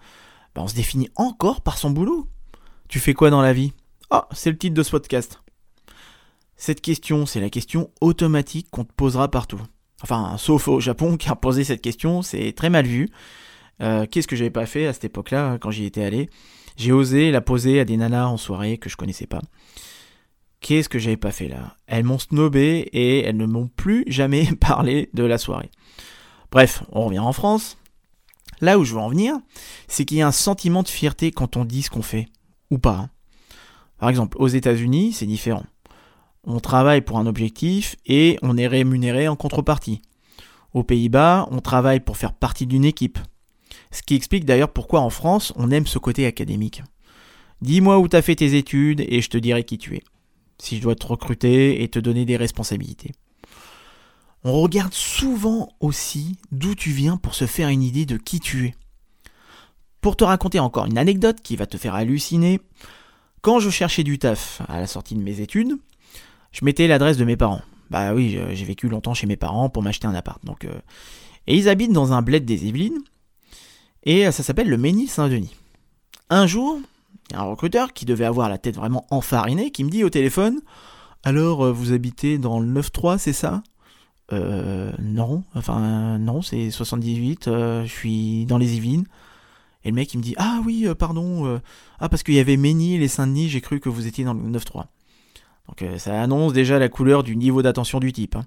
bah, 0.54 0.62
on 0.62 0.68
se 0.68 0.74
définit 0.74 1.10
encore 1.14 1.60
par 1.60 1.76
son 1.76 1.90
boulot. 1.90 2.26
Tu 2.88 2.98
fais 2.98 3.12
quoi 3.12 3.28
dans 3.28 3.42
la 3.42 3.52
vie? 3.52 3.74
Ah, 4.10 4.28
c'est 4.32 4.50
le 4.50 4.56
titre 4.56 4.74
de 4.74 4.82
ce 4.82 4.90
podcast. 4.90 5.40
Cette 6.56 6.80
question, 6.80 7.26
c'est 7.26 7.40
la 7.40 7.50
question 7.50 7.90
automatique 8.00 8.68
qu'on 8.70 8.84
te 8.84 8.92
posera 8.92 9.30
partout. 9.30 9.60
Enfin, 10.02 10.36
sauf 10.38 10.68
au 10.68 10.80
Japon 10.80 11.16
a 11.26 11.36
posé 11.36 11.64
cette 11.64 11.82
question, 11.82 12.22
c'est 12.22 12.52
très 12.52 12.70
mal 12.70 12.86
vu. 12.86 13.08
Euh, 13.82 14.06
qu'est-ce 14.10 14.26
que 14.26 14.36
j'avais 14.36 14.50
pas 14.50 14.66
fait 14.66 14.86
à 14.86 14.92
cette 14.92 15.04
époque-là, 15.04 15.58
quand 15.58 15.70
j'y 15.70 15.84
étais 15.84 16.04
allé? 16.04 16.30
J'ai 16.76 16.92
osé 16.92 17.30
la 17.30 17.40
poser 17.40 17.80
à 17.80 17.84
des 17.84 17.96
nanas 17.96 18.26
en 18.26 18.36
soirée 18.36 18.78
que 18.78 18.88
je 18.88 18.96
connaissais 18.96 19.26
pas. 19.26 19.40
Qu'est-ce 20.60 20.88
que 20.88 20.98
j'avais 20.98 21.16
pas 21.16 21.32
fait 21.32 21.48
là? 21.48 21.76
Elles 21.86 22.04
m'ont 22.04 22.18
snobé 22.18 22.88
et 22.92 23.24
elles 23.24 23.36
ne 23.36 23.46
m'ont 23.46 23.68
plus 23.68 24.04
jamais 24.08 24.46
parlé 24.60 25.10
de 25.14 25.24
la 25.24 25.38
soirée. 25.38 25.70
Bref, 26.50 26.82
on 26.92 27.06
revient 27.06 27.18
en 27.18 27.32
France. 27.32 27.78
Là 28.60 28.78
où 28.78 28.84
je 28.84 28.94
veux 28.94 29.00
en 29.00 29.10
venir, 29.10 29.38
c'est 29.88 30.04
qu'il 30.04 30.16
y 30.16 30.22
a 30.22 30.26
un 30.26 30.32
sentiment 30.32 30.82
de 30.82 30.88
fierté 30.88 31.30
quand 31.30 31.56
on 31.56 31.64
dit 31.64 31.82
ce 31.82 31.90
qu'on 31.90 32.02
fait, 32.02 32.26
ou 32.70 32.78
pas. 32.78 32.96
Hein. 32.96 33.10
Par 33.98 34.08
exemple, 34.08 34.36
aux 34.40 34.48
États-Unis, 34.48 35.12
c'est 35.12 35.26
différent. 35.26 35.64
On 36.46 36.60
travaille 36.60 37.00
pour 37.00 37.18
un 37.18 37.26
objectif 37.26 37.96
et 38.06 38.38
on 38.40 38.56
est 38.56 38.68
rémunéré 38.68 39.26
en 39.26 39.34
contrepartie. 39.34 40.00
Aux 40.74 40.84
Pays-Bas, 40.84 41.48
on 41.50 41.60
travaille 41.60 42.00
pour 42.00 42.16
faire 42.16 42.32
partie 42.32 42.66
d'une 42.66 42.84
équipe. 42.84 43.18
Ce 43.90 44.02
qui 44.02 44.14
explique 44.14 44.44
d'ailleurs 44.44 44.72
pourquoi 44.72 45.00
en 45.00 45.10
France 45.10 45.52
on 45.56 45.72
aime 45.72 45.88
ce 45.88 45.98
côté 45.98 46.24
académique. 46.24 46.82
Dis-moi 47.62 47.98
où 47.98 48.06
t'as 48.06 48.22
fait 48.22 48.36
tes 48.36 48.56
études 48.56 49.04
et 49.08 49.22
je 49.22 49.28
te 49.28 49.38
dirai 49.38 49.64
qui 49.64 49.76
tu 49.76 49.96
es. 49.96 50.02
Si 50.58 50.76
je 50.76 50.82
dois 50.82 50.94
te 50.94 51.06
recruter 51.06 51.82
et 51.82 51.88
te 51.88 51.98
donner 51.98 52.24
des 52.24 52.36
responsabilités. 52.36 53.12
On 54.44 54.60
regarde 54.60 54.94
souvent 54.94 55.70
aussi 55.80 56.36
d'où 56.52 56.76
tu 56.76 56.90
viens 56.90 57.16
pour 57.16 57.34
se 57.34 57.46
faire 57.46 57.68
une 57.68 57.82
idée 57.82 58.06
de 58.06 58.16
qui 58.16 58.38
tu 58.38 58.66
es. 58.66 58.74
Pour 60.00 60.16
te 60.16 60.22
raconter 60.22 60.60
encore 60.60 60.86
une 60.86 60.98
anecdote 60.98 61.40
qui 61.42 61.56
va 61.56 61.66
te 61.66 61.76
faire 61.76 61.96
halluciner, 61.96 62.60
quand 63.40 63.58
je 63.58 63.70
cherchais 63.70 64.04
du 64.04 64.20
taf 64.20 64.62
à 64.68 64.78
la 64.78 64.86
sortie 64.86 65.16
de 65.16 65.22
mes 65.22 65.40
études, 65.40 65.76
je 66.56 66.64
mettais 66.64 66.86
l'adresse 66.86 67.18
de 67.18 67.24
mes 67.26 67.36
parents. 67.36 67.60
Bah 67.90 68.14
oui, 68.14 68.38
j'ai 68.52 68.64
vécu 68.64 68.88
longtemps 68.88 69.12
chez 69.12 69.26
mes 69.26 69.36
parents 69.36 69.68
pour 69.68 69.82
m'acheter 69.82 70.06
un 70.06 70.14
appart. 70.14 70.42
Donc, 70.44 70.64
euh, 70.64 70.72
Et 71.46 71.54
ils 71.54 71.68
habitent 71.68 71.92
dans 71.92 72.14
un 72.14 72.22
bled 72.22 72.46
des 72.46 72.64
Yvelines, 72.64 72.98
et 74.04 74.30
ça 74.32 74.42
s'appelle 74.42 74.68
le 74.68 74.78
Ménil-Saint-Denis. 74.78 75.54
Un 76.30 76.46
jour, 76.46 76.80
il 77.30 77.34
y 77.34 77.36
a 77.36 77.42
un 77.42 77.44
recruteur 77.44 77.92
qui 77.92 78.06
devait 78.06 78.24
avoir 78.24 78.48
la 78.48 78.56
tête 78.56 78.76
vraiment 78.76 79.06
enfarinée 79.10 79.70
qui 79.70 79.84
me 79.84 79.90
dit 79.90 80.02
au 80.02 80.10
téléphone 80.10 80.60
Alors, 81.24 81.62
euh, 81.62 81.72
vous 81.72 81.92
habitez 81.92 82.38
dans 82.38 82.58
le 82.58 82.80
9-3, 82.80 83.18
c'est 83.18 83.34
ça? 83.34 83.62
Euh, 84.32 84.92
non, 84.98 85.44
enfin, 85.54 86.18
non, 86.18 86.40
c'est 86.40 86.70
78, 86.70 87.48
euh, 87.48 87.84
je 87.84 87.92
suis 87.92 88.46
dans 88.46 88.56
les 88.56 88.76
Yvelines. 88.76 89.04
Et 89.84 89.90
le 89.90 89.94
mec, 89.94 90.14
il 90.14 90.18
me 90.18 90.22
dit 90.22 90.34
Ah 90.38 90.60
oui, 90.64 90.86
euh, 90.86 90.94
pardon, 90.94 91.60
ah, 92.00 92.08
parce 92.08 92.22
qu'il 92.22 92.34
y 92.34 92.40
avait 92.40 92.56
Ménil 92.56 93.02
et 93.02 93.08
Saint-Denis, 93.08 93.50
j'ai 93.50 93.60
cru 93.60 93.78
que 93.78 93.90
vous 93.90 94.06
étiez 94.06 94.24
dans 94.24 94.34
le 94.34 94.40
9-3. 94.40 94.86
Donc, 95.68 95.84
ça 95.98 96.20
annonce 96.20 96.52
déjà 96.52 96.78
la 96.78 96.88
couleur 96.88 97.22
du 97.22 97.36
niveau 97.36 97.62
d'attention 97.62 98.00
du 98.00 98.12
type. 98.12 98.36
Hein. 98.36 98.46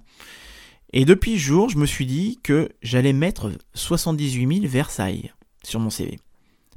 Et 0.92 1.04
depuis 1.04 1.32
ce 1.38 1.44
jour, 1.44 1.68
je 1.68 1.78
me 1.78 1.86
suis 1.86 2.06
dit 2.06 2.38
que 2.42 2.68
j'allais 2.82 3.12
mettre 3.12 3.52
78 3.74 4.60
000 4.60 4.66
Versailles 4.66 5.32
sur 5.62 5.78
mon 5.78 5.90
CV. 5.90 6.18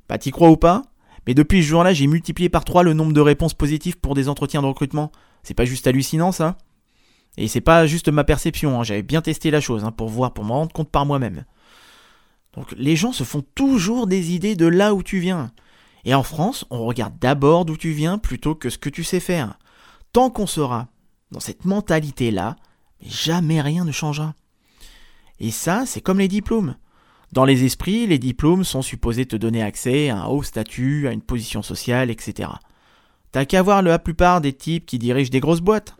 Bah 0.07 0.17
t'y 0.17 0.31
crois 0.31 0.49
ou 0.49 0.57
pas 0.57 0.83
Mais 1.25 1.33
depuis 1.33 1.63
ce 1.63 1.69
jour-là, 1.69 1.93
j'ai 1.93 2.07
multiplié 2.07 2.49
par 2.49 2.63
3 2.63 2.83
le 2.83 2.93
nombre 2.93 3.13
de 3.13 3.21
réponses 3.21 3.55
positives 3.55 3.97
pour 3.97 4.13
des 4.13 4.29
entretiens 4.29 4.61
de 4.61 4.67
recrutement. 4.67 5.11
C'est 5.41 5.55
pas 5.55 5.65
juste 5.65 5.87
hallucinant 5.87 6.31
ça 6.31 6.57
Et 7.37 7.47
c'est 7.47 7.61
pas 7.61 7.87
juste 7.87 8.09
ma 8.09 8.23
perception, 8.23 8.79
hein. 8.79 8.83
j'avais 8.83 9.01
bien 9.01 9.21
testé 9.21 9.49
la 9.49 9.61
chose 9.61 9.83
hein, 9.83 9.91
pour 9.91 10.09
voir, 10.09 10.33
pour 10.33 10.43
m'en 10.43 10.55
rendre 10.55 10.73
compte 10.73 10.91
par 10.91 11.05
moi-même. 11.05 11.45
Donc 12.55 12.73
les 12.77 12.95
gens 12.95 13.13
se 13.13 13.23
font 13.23 13.43
toujours 13.55 14.05
des 14.05 14.33
idées 14.33 14.55
de 14.55 14.67
là 14.67 14.93
où 14.93 15.01
tu 15.01 15.17
viens. 15.17 15.51
Et 16.05 16.13
en 16.13 16.23
France, 16.23 16.65
on 16.69 16.85
regarde 16.85 17.17
d'abord 17.19 17.65
d'où 17.65 17.77
tu 17.77 17.91
viens 17.91 18.19
plutôt 18.19 18.53
que 18.53 18.69
ce 18.69 18.77
que 18.77 18.89
tu 18.89 19.03
sais 19.03 19.21
faire. 19.21 19.57
Tant 20.13 20.29
qu'on 20.29 20.47
sera 20.47 20.87
dans 21.31 21.39
cette 21.39 21.65
mentalité-là, 21.65 22.55
jamais 23.01 23.61
rien 23.61 23.83
ne 23.83 23.91
changera. 23.91 24.35
Et 25.39 25.51
ça, 25.51 25.85
c'est 25.85 26.01
comme 26.01 26.19
les 26.19 26.27
diplômes. 26.27 26.75
Dans 27.31 27.45
les 27.45 27.63
esprits, 27.63 28.05
les 28.05 28.19
diplômes 28.19 28.63
sont 28.63 28.83
supposés 28.83 29.25
te 29.25 29.35
donner 29.35 29.63
accès 29.63 30.09
à 30.09 30.21
un 30.21 30.25
haut 30.27 30.43
statut, 30.43 31.07
à 31.07 31.11
une 31.11 31.23
position 31.23 31.63
sociale, 31.63 32.11
etc. 32.11 32.49
T'as 33.31 33.45
qu'à 33.45 33.63
voir 33.63 33.81
la 33.81 33.97
plupart 33.97 34.39
des 34.39 34.53
types 34.53 34.85
qui 34.85 34.99
dirigent 34.99 35.31
des 35.31 35.39
grosses 35.39 35.61
boîtes. 35.61 35.97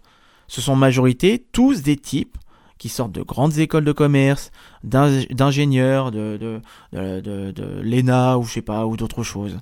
Ce 0.47 0.62
sont 0.62 0.73
en 0.73 0.76
majorité 0.76 1.43
tous 1.52 1.82
des 1.82 1.97
types 1.97 2.38
qui 2.78 2.89
sortent 2.89 3.13
de 3.13 3.23
grandes 3.23 3.58
écoles 3.58 3.86
de 3.86 3.91
commerce, 3.93 4.52
d'ingénieurs, 4.84 6.12
de, 6.12 6.62
de, 6.91 7.82
l'ENA 7.82 8.38
ou 8.38 8.43
je 8.43 8.54
sais 8.54 8.62
pas, 8.62 8.86
ou 8.86 8.95
d'autres 8.95 9.23
choses. 9.23 9.58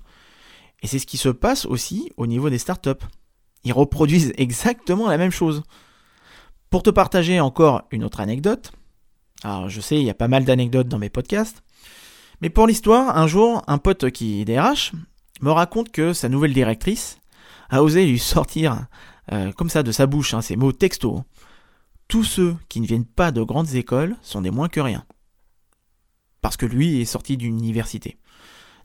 Et 0.81 0.87
c'est 0.87 0.99
ce 0.99 1.07
qui 1.07 1.17
se 1.17 1.29
passe 1.29 1.65
aussi 1.65 2.11
au 2.17 2.27
niveau 2.27 2.49
des 2.49 2.57
startups. 2.57 3.05
Ils 3.63 3.73
reproduisent 3.73 4.33
exactement 4.37 5.07
la 5.07 5.17
même 5.17 5.31
chose. 5.31 5.63
Pour 6.69 6.83
te 6.83 6.89
partager 6.89 7.39
encore 7.39 7.83
une 7.91 8.03
autre 8.03 8.19
anecdote, 8.21 8.71
alors 9.43 9.69
je 9.69 9.81
sais, 9.81 9.97
il 9.97 10.03
y 10.03 10.09
a 10.09 10.15
pas 10.15 10.27
mal 10.27 10.45
d'anecdotes 10.45 10.87
dans 10.87 10.99
mes 10.99 11.09
podcasts. 11.09 11.63
Mais 12.41 12.49
pour 12.49 12.67
l'histoire, 12.67 13.17
un 13.17 13.27
jour, 13.27 13.61
un 13.67 13.77
pote 13.77 14.09
qui 14.11 14.45
DRH 14.45 14.93
me 15.41 15.51
raconte 15.51 15.91
que 15.91 16.13
sa 16.13 16.29
nouvelle 16.29 16.53
directrice 16.53 17.19
a 17.69 17.83
osé 17.83 18.05
lui 18.05 18.19
sortir 18.19 18.87
euh, 19.31 19.51
comme 19.51 19.69
ça 19.69 19.83
de 19.83 19.91
sa 19.91 20.07
bouche 20.07 20.33
hein, 20.33 20.41
ces 20.41 20.55
mots 20.55 20.71
texto. 20.71 21.23
Tous 22.07 22.23
ceux 22.23 22.55
qui 22.67 22.81
ne 22.81 22.87
viennent 22.87 23.05
pas 23.05 23.31
de 23.31 23.41
grandes 23.41 23.73
écoles 23.75 24.15
sont 24.21 24.41
des 24.41 24.51
moins 24.51 24.67
que 24.67 24.81
rien. 24.81 25.05
Parce 26.41 26.57
que 26.57 26.65
lui 26.65 27.01
est 27.01 27.05
sorti 27.05 27.37
d'une 27.37 27.57
université. 27.57 28.17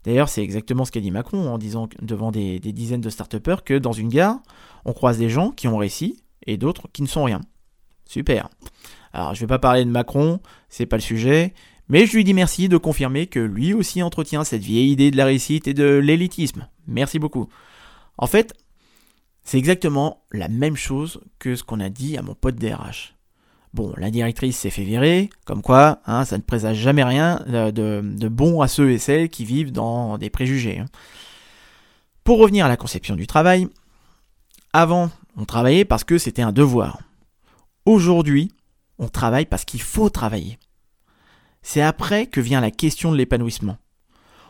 D'ailleurs, 0.07 0.29
c'est 0.29 0.41
exactement 0.41 0.85
ce 0.85 0.91
qu'a 0.93 1.01
dit 1.01 1.11
Macron 1.11 1.49
en 1.49 1.57
disant 1.57 1.89
devant 2.01 2.31
des, 2.31 2.59
dizaines 2.59 3.01
de 3.01 3.09
start 3.09 3.39
que 3.65 3.77
dans 3.77 3.91
une 3.91 4.07
gare, 4.07 4.39
on 4.85 4.93
croise 4.93 5.17
des 5.17 5.29
gens 5.29 5.51
qui 5.51 5.67
ont 5.67 5.75
réussi 5.75 6.23
et 6.45 6.55
d'autres 6.55 6.87
qui 6.93 7.01
ne 7.01 7.07
sont 7.07 7.25
rien. 7.25 7.41
Super. 8.05 8.47
Alors, 9.11 9.35
je 9.35 9.41
vais 9.41 9.47
pas 9.47 9.59
parler 9.59 9.83
de 9.83 9.89
Macron, 9.89 10.39
c'est 10.69 10.85
pas 10.85 10.95
le 10.95 11.01
sujet, 11.01 11.53
mais 11.89 12.05
je 12.05 12.15
lui 12.15 12.23
dis 12.23 12.33
merci 12.33 12.69
de 12.69 12.77
confirmer 12.77 13.27
que 13.27 13.41
lui 13.41 13.73
aussi 13.73 14.01
entretient 14.01 14.45
cette 14.45 14.61
vieille 14.61 14.91
idée 14.91 15.11
de 15.11 15.17
la 15.17 15.25
réussite 15.25 15.67
et 15.67 15.73
de 15.73 15.97
l'élitisme. 15.97 16.69
Merci 16.87 17.19
beaucoup. 17.19 17.49
En 18.17 18.27
fait, 18.27 18.53
c'est 19.43 19.57
exactement 19.57 20.23
la 20.31 20.47
même 20.47 20.77
chose 20.77 21.19
que 21.37 21.57
ce 21.57 21.65
qu'on 21.65 21.81
a 21.81 21.89
dit 21.89 22.15
à 22.15 22.21
mon 22.21 22.33
pote 22.33 22.55
DRH. 22.55 23.16
Bon, 23.73 23.93
la 23.97 24.09
directrice 24.09 24.57
s'est 24.57 24.69
fait 24.69 24.83
virer, 24.83 25.29
comme 25.45 25.61
quoi, 25.61 25.99
hein, 26.05 26.25
ça 26.25 26.37
ne 26.37 26.41
présage 26.41 26.77
jamais 26.77 27.03
rien 27.03 27.41
de, 27.47 28.27
bon 28.27 28.61
à 28.61 28.67
ceux 28.67 28.91
et 28.91 28.97
celles 28.97 29.29
qui 29.29 29.45
vivent 29.45 29.71
dans 29.71 30.17
des 30.17 30.29
préjugés. 30.29 30.79
Hein. 30.79 30.85
Pour 32.23 32.39
revenir 32.39 32.65
à 32.65 32.69
la 32.69 32.77
conception 32.77 33.15
du 33.15 33.27
travail, 33.27 33.67
avant, 34.73 35.09
on 35.35 35.45
travaillait 35.45 35.85
parce 35.85 36.03
que 36.03 36.17
c'était 36.17 36.41
un 36.41 36.51
devoir. 36.51 36.99
Aujourd'hui, 37.85 38.51
on 38.99 39.07
travaille 39.07 39.45
parce 39.45 39.65
qu'il 39.65 39.81
faut 39.81 40.09
travailler. 40.09 40.57
C'est 41.61 41.81
après 41.81 42.25
que 42.25 42.41
vient 42.41 42.61
la 42.61 42.71
question 42.71 43.11
de 43.11 43.17
l'épanouissement. 43.17 43.77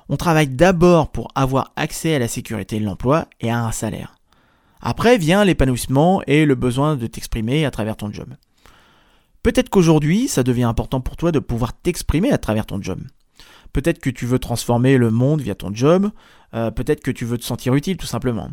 On 0.09 0.17
travaille 0.17 0.47
d'abord 0.47 1.11
pour 1.11 1.27
avoir 1.35 1.73
accès 1.75 2.15
à 2.15 2.19
la 2.19 2.27
sécurité 2.27 2.79
de 2.79 2.85
l'emploi 2.85 3.27
et 3.41 3.49
à 3.49 3.63
un 3.63 3.71
salaire. 3.71 4.15
Après 4.79 5.17
vient 5.17 5.43
l'épanouissement 5.43 6.21
et 6.27 6.45
le 6.45 6.55
besoin 6.55 6.95
de 6.95 7.07
t'exprimer 7.07 7.65
à 7.65 7.71
travers 7.71 7.97
ton 7.97 8.11
job. 8.11 8.33
Peut-être 9.43 9.69
qu'aujourd'hui, 9.69 10.27
ça 10.27 10.43
devient 10.43 10.63
important 10.63 11.01
pour 11.01 11.15
toi 11.15 11.31
de 11.31 11.39
pouvoir 11.39 11.73
t'exprimer 11.79 12.31
à 12.31 12.37
travers 12.37 12.65
ton 12.65 12.81
job. 12.81 12.99
Peut-être 13.73 13.99
que 13.99 14.09
tu 14.09 14.25
veux 14.25 14.39
transformer 14.39 14.97
le 14.97 15.11
monde 15.11 15.41
via 15.41 15.55
ton 15.55 15.73
job. 15.73 16.09
Euh, 16.53 16.71
peut-être 16.71 17.01
que 17.01 17.11
tu 17.11 17.25
veux 17.25 17.37
te 17.37 17.43
sentir 17.43 17.75
utile, 17.75 17.97
tout 17.97 18.07
simplement. 18.07 18.51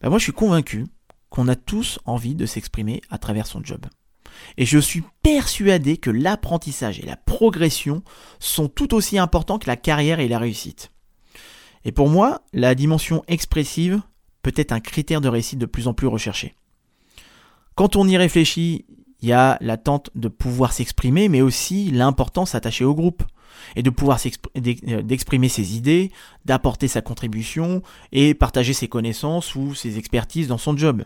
Ben, 0.00 0.10
moi, 0.10 0.18
je 0.18 0.24
suis 0.24 0.32
convaincu 0.32 0.86
qu'on 1.28 1.48
a 1.48 1.56
tous 1.56 1.98
envie 2.04 2.34
de 2.34 2.46
s'exprimer 2.46 3.00
à 3.10 3.18
travers 3.18 3.46
son 3.46 3.62
job. 3.62 3.86
Et 4.56 4.66
je 4.66 4.78
suis 4.78 5.02
persuadé 5.22 5.96
que 5.96 6.10
l'apprentissage 6.10 7.00
et 7.00 7.06
la 7.06 7.16
progression 7.16 8.02
sont 8.38 8.68
tout 8.68 8.94
aussi 8.94 9.18
importants 9.18 9.58
que 9.58 9.66
la 9.66 9.76
carrière 9.76 10.20
et 10.20 10.28
la 10.28 10.38
réussite. 10.38 10.90
Et 11.84 11.92
pour 11.92 12.08
moi, 12.08 12.42
la 12.52 12.74
dimension 12.74 13.22
expressive 13.26 14.02
peut 14.42 14.52
être 14.56 14.72
un 14.72 14.80
critère 14.80 15.20
de 15.20 15.28
réussite 15.28 15.58
de 15.58 15.66
plus 15.66 15.88
en 15.88 15.94
plus 15.94 16.06
recherché. 16.06 16.54
Quand 17.74 17.96
on 17.96 18.06
y 18.06 18.16
réfléchit, 18.16 18.84
il 19.22 19.28
y 19.28 19.32
a 19.32 19.58
l'attente 19.60 20.10
de 20.14 20.28
pouvoir 20.28 20.72
s'exprimer, 20.72 21.28
mais 21.28 21.42
aussi 21.42 21.90
l'importance 21.90 22.54
attachée 22.54 22.84
au 22.84 22.94
groupe 22.94 23.22
et 23.76 23.82
de 23.82 23.90
pouvoir 23.90 24.18
euh, 24.26 25.02
d'exprimer 25.02 25.48
ses 25.48 25.76
idées, 25.76 26.10
d'apporter 26.44 26.88
sa 26.88 27.02
contribution 27.02 27.82
et 28.12 28.34
partager 28.34 28.72
ses 28.72 28.88
connaissances 28.88 29.54
ou 29.54 29.74
ses 29.74 29.98
expertises 29.98 30.48
dans 30.48 30.58
son 30.58 30.76
job. 30.76 31.04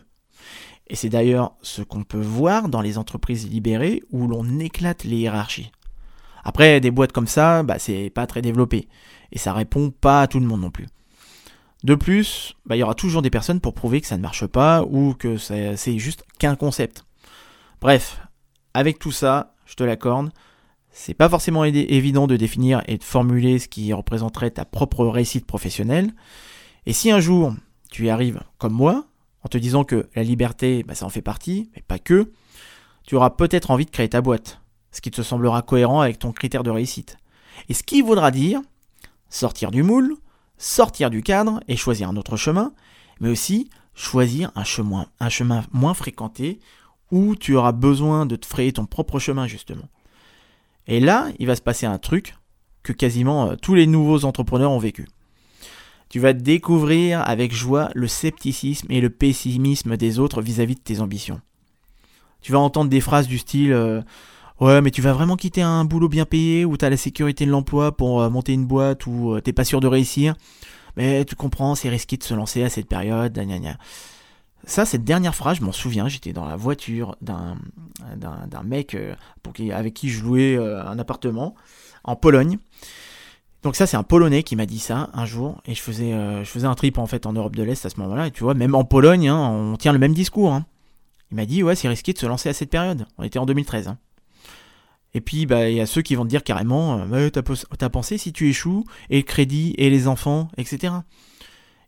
Et 0.87 0.95
c'est 0.95 1.09
d'ailleurs 1.09 1.53
ce 1.61 1.81
qu'on 1.81 2.03
peut 2.03 2.21
voir 2.21 2.69
dans 2.69 2.81
les 2.81 2.97
entreprises 2.97 3.49
libérées 3.49 4.03
où 4.11 4.27
l'on 4.27 4.59
éclate 4.59 5.03
les 5.03 5.17
hiérarchies. 5.17 5.71
Après, 6.43 6.79
des 6.79 6.91
boîtes 6.91 7.11
comme 7.11 7.27
ça, 7.27 7.63
bah, 7.63 7.79
c'est 7.79 8.11
pas 8.11 8.27
très 8.27 8.43
développé. 8.43 8.87
Et 9.31 9.39
ça 9.39 9.51
répond 9.51 9.89
pas 9.89 10.21
à 10.21 10.27
tout 10.27 10.39
le 10.39 10.45
monde 10.45 10.61
non 10.61 10.69
plus. 10.69 10.85
De 11.83 11.95
plus, 11.95 12.55
bah, 12.65 12.75
il 12.75 12.79
y 12.79 12.83
aura 12.83 12.93
toujours 12.93 13.23
des 13.23 13.31
personnes 13.31 13.59
pour 13.59 13.73
prouver 13.73 13.99
que 13.99 14.07
ça 14.07 14.17
ne 14.17 14.21
marche 14.21 14.45
pas 14.45 14.83
ou 14.83 15.15
que 15.15 15.37
c'est 15.37 15.97
juste 15.97 16.23
qu'un 16.37 16.55
concept. 16.55 17.04
Bref, 17.85 18.19
avec 18.73 18.97
tout 18.97 19.11
ça, 19.11 19.53
je 19.67 19.75
te 19.75 19.83
l'accorde, 19.83 20.31
c'est 20.89 21.13
pas 21.13 21.29
forcément 21.29 21.65
évident 21.65 22.25
de 22.25 22.35
définir 22.35 22.81
et 22.87 22.97
de 22.97 23.03
formuler 23.03 23.59
ce 23.59 23.67
qui 23.67 23.93
représenterait 23.93 24.49
ta 24.49 24.65
propre 24.65 25.05
réussite 25.05 25.45
professionnelle. 25.45 26.11
Et 26.87 26.93
si 26.93 27.11
un 27.11 27.19
jour 27.19 27.53
tu 27.91 28.07
y 28.07 28.09
arrives 28.09 28.41
comme 28.57 28.73
moi, 28.73 29.05
en 29.43 29.49
te 29.49 29.59
disant 29.59 29.83
que 29.83 30.09
la 30.15 30.23
liberté, 30.23 30.81
bah, 30.81 30.95
ça 30.95 31.05
en 31.05 31.09
fait 31.09 31.21
partie, 31.21 31.69
mais 31.75 31.83
pas 31.87 31.99
que, 31.99 32.31
tu 33.05 33.15
auras 33.17 33.29
peut-être 33.29 33.69
envie 33.69 33.85
de 33.85 33.91
créer 33.91 34.09
ta 34.09 34.21
boîte, 34.21 34.61
ce 34.91 34.99
qui 34.99 35.11
te 35.11 35.21
semblera 35.21 35.61
cohérent 35.61 36.01
avec 36.01 36.17
ton 36.17 36.31
critère 36.31 36.63
de 36.63 36.71
réussite. 36.71 37.17
Et 37.69 37.75
ce 37.75 37.83
qui 37.83 38.01
voudra 38.01 38.31
dire 38.31 38.61
sortir 39.29 39.69
du 39.69 39.83
moule, 39.83 40.15
sortir 40.57 41.11
du 41.11 41.21
cadre 41.21 41.59
et 41.67 41.75
choisir 41.75 42.09
un 42.09 42.17
autre 42.17 42.35
chemin, 42.35 42.73
mais 43.19 43.29
aussi 43.29 43.69
choisir 43.93 44.51
un 44.55 44.63
chemin, 44.63 45.05
un 45.19 45.29
chemin 45.29 45.63
moins 45.71 45.93
fréquenté 45.93 46.59
où 47.11 47.35
tu 47.35 47.55
auras 47.55 47.71
besoin 47.71 48.25
de 48.25 48.35
te 48.35 48.45
frayer 48.45 48.73
ton 48.73 48.85
propre 48.85 49.19
chemin 49.19 49.47
justement. 49.47 49.89
Et 50.87 50.99
là, 50.99 51.27
il 51.39 51.47
va 51.47 51.55
se 51.55 51.61
passer 51.61 51.85
un 51.85 51.97
truc 51.97 52.35
que 52.83 52.93
quasiment 52.93 53.49
euh, 53.49 53.55
tous 53.55 53.73
les 53.75 53.87
nouveaux 53.87 54.25
entrepreneurs 54.25 54.71
ont 54.71 54.79
vécu 54.79 55.07
tu 56.09 56.19
vas 56.19 56.33
découvrir 56.33 57.21
avec 57.27 57.53
joie 57.53 57.89
le 57.93 58.07
scepticisme 58.07 58.87
et 58.89 59.01
le 59.01 59.09
pessimisme 59.09 59.97
des 59.97 60.19
autres 60.19 60.41
vis-à-vis 60.41 60.75
de 60.75 60.79
tes 60.79 61.01
ambitions. 61.01 61.41
Tu 62.41 62.51
vas 62.51 62.59
entendre 62.59 62.89
des 62.89 63.01
phrases 63.01 63.27
du 63.27 63.37
style 63.37 63.73
euh, 63.73 64.01
Ouais, 64.61 64.79
mais 64.81 64.91
tu 64.91 65.01
vas 65.01 65.11
vraiment 65.11 65.35
quitter 65.35 65.61
un 65.61 65.83
boulot 65.83 66.07
bien 66.07 66.23
payé 66.23 66.63
où 66.63 66.77
tu 66.77 66.85
as 66.85 66.89
la 66.89 66.95
sécurité 66.95 67.45
de 67.45 67.51
l'emploi 67.51 67.91
pour 67.91 68.21
euh, 68.21 68.29
monter 68.29 68.53
une 68.53 68.65
boîte 68.65 69.05
où 69.07 69.37
t'es 69.41 69.51
pas 69.51 69.65
sûr 69.65 69.81
de 69.81 69.87
réussir? 69.87 70.35
Mais 70.95 71.25
tu 71.25 71.35
comprends, 71.35 71.75
c'est 71.75 71.89
risqué 71.89 72.15
de 72.15 72.23
se 72.23 72.33
lancer 72.33 72.63
à 72.63 72.69
cette 72.69 72.87
période. 72.87 73.37
Ça, 74.65 74.85
cette 74.85 75.03
dernière 75.03 75.35
phrase, 75.35 75.57
je 75.57 75.63
m'en 75.63 75.71
souviens, 75.71 76.07
j'étais 76.07 76.33
dans 76.33 76.45
la 76.45 76.55
voiture 76.55 77.15
d'un, 77.21 77.55
mec 78.63 78.97
qui, 79.53 79.71
avec 79.71 79.93
qui 79.93 80.09
je 80.09 80.23
louais 80.23 80.57
un 80.57 80.97
appartement 80.99 81.55
en 82.03 82.15
Pologne. 82.15 82.57
Donc 83.65 83.75
ça 83.75 83.87
c'est 83.87 83.97
un 83.97 84.03
Polonais 84.03 84.43
qui 84.43 84.55
m'a 84.55 84.67
dit 84.67 84.77
ça 84.77 85.09
un 85.15 85.25
jour 85.25 85.59
et 85.65 85.73
je 85.73 85.81
faisais 85.81 86.13
euh, 86.13 86.43
je 86.43 86.49
faisais 86.51 86.67
un 86.67 86.75
trip 86.75 86.99
en 86.99 87.07
fait 87.07 87.25
en 87.25 87.33
Europe 87.33 87.55
de 87.55 87.63
l'Est 87.63 87.83
à 87.83 87.89
ce 87.89 87.99
moment-là 87.99 88.27
et 88.27 88.31
tu 88.31 88.43
vois 88.43 88.53
même 88.53 88.75
en 88.75 88.83
Pologne 88.83 89.27
hein, 89.27 89.39
on 89.39 89.75
tient 89.75 89.91
le 89.91 89.97
même 89.97 90.13
discours. 90.13 90.53
Hein. 90.53 90.67
Il 91.31 91.35
m'a 91.37 91.47
dit 91.47 91.63
ouais 91.63 91.73
c'est 91.73 91.87
risqué 91.87 92.13
de 92.13 92.19
se 92.19 92.27
lancer 92.27 92.47
à 92.47 92.53
cette 92.53 92.69
période. 92.69 93.07
On 93.17 93.23
était 93.23 93.39
en 93.39 93.47
2013. 93.47 93.87
Hein. 93.87 93.97
Et 95.15 95.19
puis 95.21 95.47
bah 95.47 95.67
il 95.67 95.77
y 95.77 95.81
a 95.81 95.87
ceux 95.87 96.03
qui 96.03 96.13
vont 96.13 96.25
te 96.25 96.29
dire 96.29 96.43
carrément 96.43 97.07
euh, 97.11 97.29
t'as, 97.31 97.89
pensé 97.89 98.19
si 98.19 98.31
tu 98.33 98.47
échoues 98.49 98.83
et 99.09 99.17
le 99.17 99.23
crédit 99.23 99.73
et 99.79 99.89
les 99.89 100.07
enfants 100.07 100.47
etc. 100.57 100.93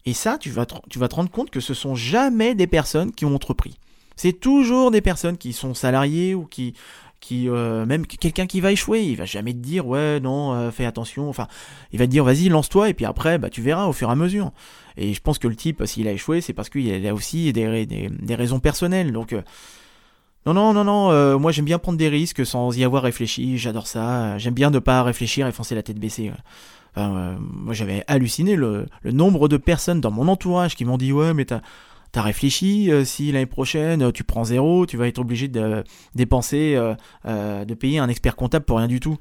Et 0.05 0.13
ça 0.13 0.37
tu 0.37 0.49
vas 0.49 0.65
te 0.65 1.15
rendre 1.15 1.31
compte 1.31 1.49
que 1.49 1.59
ce 1.59 1.73
sont 1.73 1.95
jamais 1.95 2.55
des 2.55 2.67
personnes 2.67 3.11
qui 3.11 3.25
ont 3.25 3.35
entrepris. 3.35 3.77
C'est 4.15 4.33
toujours 4.33 4.89
des 4.89 5.01
personnes 5.01 5.37
qui 5.37 5.53
sont 5.53 5.73
salariées 5.73 6.33
ou 6.33 6.45
qui 6.45 6.73
qui 7.19 7.49
euh, 7.49 7.85
même 7.85 8.05
quelqu'un 8.05 8.45
qui 8.45 8.61
va 8.61 8.71
échouer, 8.71 9.03
il 9.03 9.15
va 9.15 9.25
jamais 9.25 9.53
te 9.53 9.57
dire 9.57 9.87
ouais 9.87 10.19
non 10.19 10.53
euh, 10.53 10.71
fais 10.71 10.85
attention, 10.85 11.29
enfin 11.29 11.47
il 11.91 11.99
va 11.99 12.05
te 12.05 12.11
dire 12.11 12.23
vas-y 12.23 12.49
lance-toi 12.49 12.89
et 12.89 12.93
puis 12.93 13.05
après 13.05 13.37
bah 13.37 13.49
tu 13.49 13.61
verras 13.61 13.85
au 13.85 13.93
fur 13.93 14.09
et 14.09 14.11
à 14.11 14.15
mesure. 14.15 14.51
Et 14.97 15.13
je 15.13 15.21
pense 15.21 15.39
que 15.39 15.47
le 15.47 15.55
type 15.55 15.83
s'il 15.85 16.07
a 16.07 16.11
échoué 16.11 16.41
c'est 16.41 16.53
parce 16.53 16.69
qu'il 16.69 17.07
a 17.07 17.13
aussi 17.13 17.51
des, 17.53 17.85
des, 17.85 18.35
raisons 18.35 18.59
personnelles 18.59 19.11
donc 19.11 19.33
euh, 19.33 19.41
non 20.45 20.53
non 20.53 20.73
non 20.73 20.83
non 20.83 21.39
moi 21.39 21.51
j'aime 21.51 21.65
bien 21.65 21.79
prendre 21.79 21.97
des 21.97 22.09
risques 22.09 22.45
sans 22.45 22.75
y 22.77 22.83
avoir 22.83 23.03
réfléchi, 23.03 23.57
j'adore 23.57 23.87
ça, 23.87 24.37
j'aime 24.37 24.53
bien 24.53 24.69
ne 24.69 24.79
pas 24.79 25.03
réfléchir 25.03 25.47
et 25.47 25.51
foncer 25.51 25.75
la 25.75 25.83
tête 25.83 25.99
baissée. 25.99 26.31
Moi 26.97 27.73
j'avais 27.73 28.03
halluciné 28.07 28.55
le, 28.55 28.87
nombre 29.03 29.47
de 29.47 29.57
personnes 29.57 30.01
dans 30.01 30.11
mon 30.11 30.27
entourage 30.27 30.75
qui 30.75 30.85
m'ont 30.85 30.97
dit 30.97 31.11
ouais 31.11 31.33
mais 31.33 31.45
t'as 31.45 31.61
réfléchi 32.15 32.91
euh, 32.91 33.05
si 33.05 33.31
l'année 33.31 33.45
prochaine 33.45 34.01
euh, 34.01 34.11
tu 34.11 34.23
prends 34.23 34.43
zéro, 34.43 34.85
tu 34.85 34.97
vas 34.97 35.07
être 35.07 35.19
obligé 35.19 35.47
de 35.47 35.83
dépenser, 36.15 36.75
euh, 36.75 37.65
de 37.65 37.73
payer 37.73 37.99
un 37.99 38.09
expert 38.09 38.35
comptable 38.35 38.65
pour 38.65 38.77
rien 38.77 38.87
du 38.87 38.99
tout. 38.99 39.17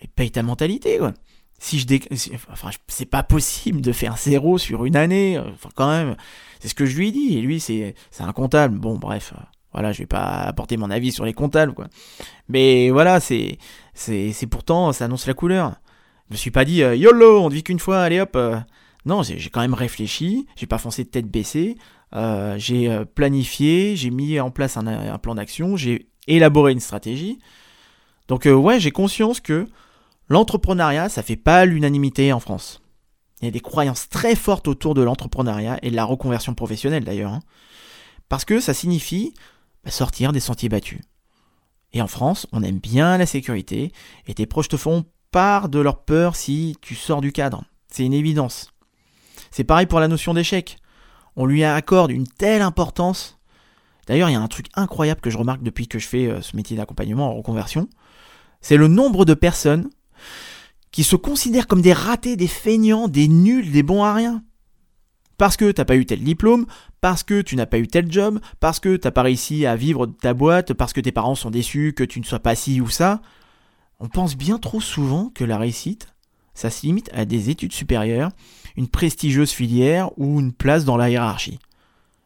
Mais 0.00 0.08
paye 0.14 0.30
ta 0.30 0.42
mentalité, 0.42 0.98
quoi. 0.98 1.12
Si 1.60 1.80
je 1.80 1.86
enfin, 2.52 2.70
c'est 2.86 3.04
pas 3.04 3.24
possible 3.24 3.80
de 3.80 3.90
faire 3.90 4.16
zéro 4.16 4.58
sur 4.58 4.84
une 4.84 4.94
année. 4.94 5.40
Enfin, 5.40 5.70
quand 5.74 5.90
même, 5.90 6.14
c'est 6.60 6.68
ce 6.68 6.74
que 6.76 6.86
je 6.86 6.96
lui 6.96 7.08
ai 7.08 7.10
dit. 7.10 7.36
Et 7.36 7.40
lui, 7.40 7.58
c'est, 7.58 7.96
c'est 8.12 8.22
un 8.22 8.32
comptable. 8.32 8.78
Bon, 8.78 8.96
bref, 8.96 9.34
voilà, 9.72 9.90
je 9.90 9.98
vais 9.98 10.06
pas 10.06 10.42
apporter 10.42 10.76
mon 10.76 10.88
avis 10.88 11.10
sur 11.10 11.24
les 11.24 11.32
comptables, 11.32 11.74
quoi. 11.74 11.88
Mais 12.48 12.90
voilà, 12.90 13.18
c'est, 13.18 13.58
c'est, 13.92 14.32
c'est 14.32 14.46
pourtant, 14.46 14.92
ça 14.92 15.06
annonce 15.06 15.26
la 15.26 15.34
couleur. 15.34 15.74
Je 16.28 16.34
me 16.34 16.36
suis 16.36 16.50
pas 16.50 16.64
dit, 16.64 16.78
YOLO, 16.78 17.40
on 17.40 17.48
ne 17.48 17.54
vit 17.54 17.62
qu'une 17.62 17.78
fois, 17.78 18.00
allez 18.00 18.20
hop. 18.20 18.36
Non, 19.08 19.22
j'ai 19.22 19.48
quand 19.48 19.60
même 19.60 19.74
réfléchi, 19.74 20.46
j'ai 20.56 20.66
pas 20.66 20.76
foncé 20.76 21.04
de 21.04 21.08
tête 21.08 21.30
baissée, 21.30 21.78
euh, 22.14 22.56
j'ai 22.58 22.90
euh, 22.90 23.04
planifié, 23.04 23.96
j'ai 23.96 24.10
mis 24.10 24.40
en 24.40 24.50
place 24.50 24.76
un, 24.76 25.18
plan 25.18 25.34
d'action, 25.34 25.76
j'ai 25.76 26.08
élaboré 26.26 26.72
une 26.72 26.80
stratégie. 26.80 27.38
Donc 28.28 28.46
euh, 28.46 28.52
ouais, 28.52 28.80
j'ai 28.80 28.90
conscience 28.90 29.40
que 29.40 29.66
l'entrepreneuriat, 30.28 31.08
ça 31.08 31.22
fait 31.22 31.36
pas 31.36 31.64
l'unanimité 31.64 32.32
en 32.32 32.40
France. 32.40 32.82
Il 33.40 33.44
y 33.44 33.48
a 33.48 33.52
des 33.52 33.60
croyances 33.60 34.08
très 34.08 34.34
fortes 34.34 34.68
autour 34.68 34.94
de 34.94 35.02
l'entrepreneuriat 35.02 35.78
et 35.82 35.90
de 35.90 35.96
la 35.96 36.04
reconversion 36.04 36.54
professionnelle 36.54 37.04
d'ailleurs. 37.04 37.32
Hein. 37.32 37.40
Parce 38.28 38.44
que 38.44 38.60
ça 38.60 38.74
signifie 38.74 39.32
bah, 39.84 39.90
sortir 39.90 40.32
des 40.32 40.40
sentiers 40.40 40.68
battus. 40.68 41.00
Et 41.92 42.02
en 42.02 42.08
France, 42.08 42.46
on 42.52 42.62
aime 42.62 42.78
bien 42.78 43.16
la 43.16 43.24
sécurité 43.24 43.92
et 44.26 44.34
tes 44.34 44.44
proches 44.44 44.68
te 44.68 44.76
font 44.76 45.06
part 45.30 45.68
de 45.68 45.78
leur 45.78 46.04
peur 46.04 46.36
si 46.36 46.76
tu 46.80 46.94
sors 46.94 47.20
du 47.20 47.32
cadre. 47.32 47.64
C'est 47.90 48.04
une 48.04 48.14
évidence. 48.14 48.72
C'est 49.50 49.64
pareil 49.64 49.86
pour 49.86 50.00
la 50.00 50.08
notion 50.08 50.34
d'échec. 50.34 50.78
On 51.36 51.46
lui 51.46 51.64
accorde 51.64 52.10
une 52.10 52.26
telle 52.26 52.62
importance. 52.62 53.38
D'ailleurs, 54.06 54.30
il 54.30 54.32
y 54.32 54.36
a 54.36 54.40
un 54.40 54.48
truc 54.48 54.66
incroyable 54.74 55.20
que 55.20 55.30
je 55.30 55.38
remarque 55.38 55.62
depuis 55.62 55.86
que 55.86 55.98
je 55.98 56.08
fais 56.08 56.26
euh, 56.26 56.40
ce 56.40 56.56
métier 56.56 56.76
d'accompagnement 56.76 57.30
en 57.30 57.34
reconversion. 57.34 57.88
C'est 58.60 58.76
le 58.76 58.88
nombre 58.88 59.24
de 59.24 59.34
personnes 59.34 59.90
qui 60.90 61.04
se 61.04 61.16
considèrent 61.16 61.66
comme 61.66 61.82
des 61.82 61.92
ratés, 61.92 62.36
des 62.36 62.48
feignants, 62.48 63.08
des 63.08 63.28
nuls, 63.28 63.70
des 63.70 63.82
bons 63.82 64.02
à 64.02 64.14
rien. 64.14 64.42
Parce 65.36 65.56
que 65.56 65.70
t'as 65.70 65.84
pas 65.84 65.94
eu 65.94 66.06
tel 66.06 66.24
diplôme, 66.24 66.66
parce 67.00 67.22
que 67.22 67.42
tu 67.42 67.54
n'as 67.54 67.66
pas 67.66 67.78
eu 67.78 67.86
tel 67.86 68.10
job, 68.10 68.40
parce 68.58 68.80
que 68.80 68.96
t'as 68.96 69.12
pas 69.12 69.22
réussi 69.22 69.66
à 69.66 69.76
vivre 69.76 70.06
de 70.06 70.12
ta 70.12 70.34
boîte, 70.34 70.72
parce 70.72 70.92
que 70.92 71.00
tes 71.00 71.12
parents 71.12 71.36
sont 71.36 71.50
déçus 71.50 71.92
que 71.96 72.02
tu 72.02 72.18
ne 72.18 72.24
sois 72.24 72.40
pas 72.40 72.56
ci 72.56 72.80
ou 72.80 72.88
ça. 72.88 73.20
On 74.00 74.08
pense 74.08 74.36
bien 74.36 74.58
trop 74.58 74.80
souvent 74.80 75.30
que 75.34 75.44
la 75.44 75.58
réussite, 75.58 76.14
ça 76.54 76.70
se 76.70 76.86
limite 76.86 77.10
à 77.12 77.24
des 77.24 77.50
études 77.50 77.72
supérieures, 77.72 78.30
une 78.76 78.88
prestigieuse 78.88 79.50
filière 79.50 80.10
ou 80.18 80.38
une 80.38 80.52
place 80.52 80.84
dans 80.84 80.96
la 80.96 81.10
hiérarchie. 81.10 81.58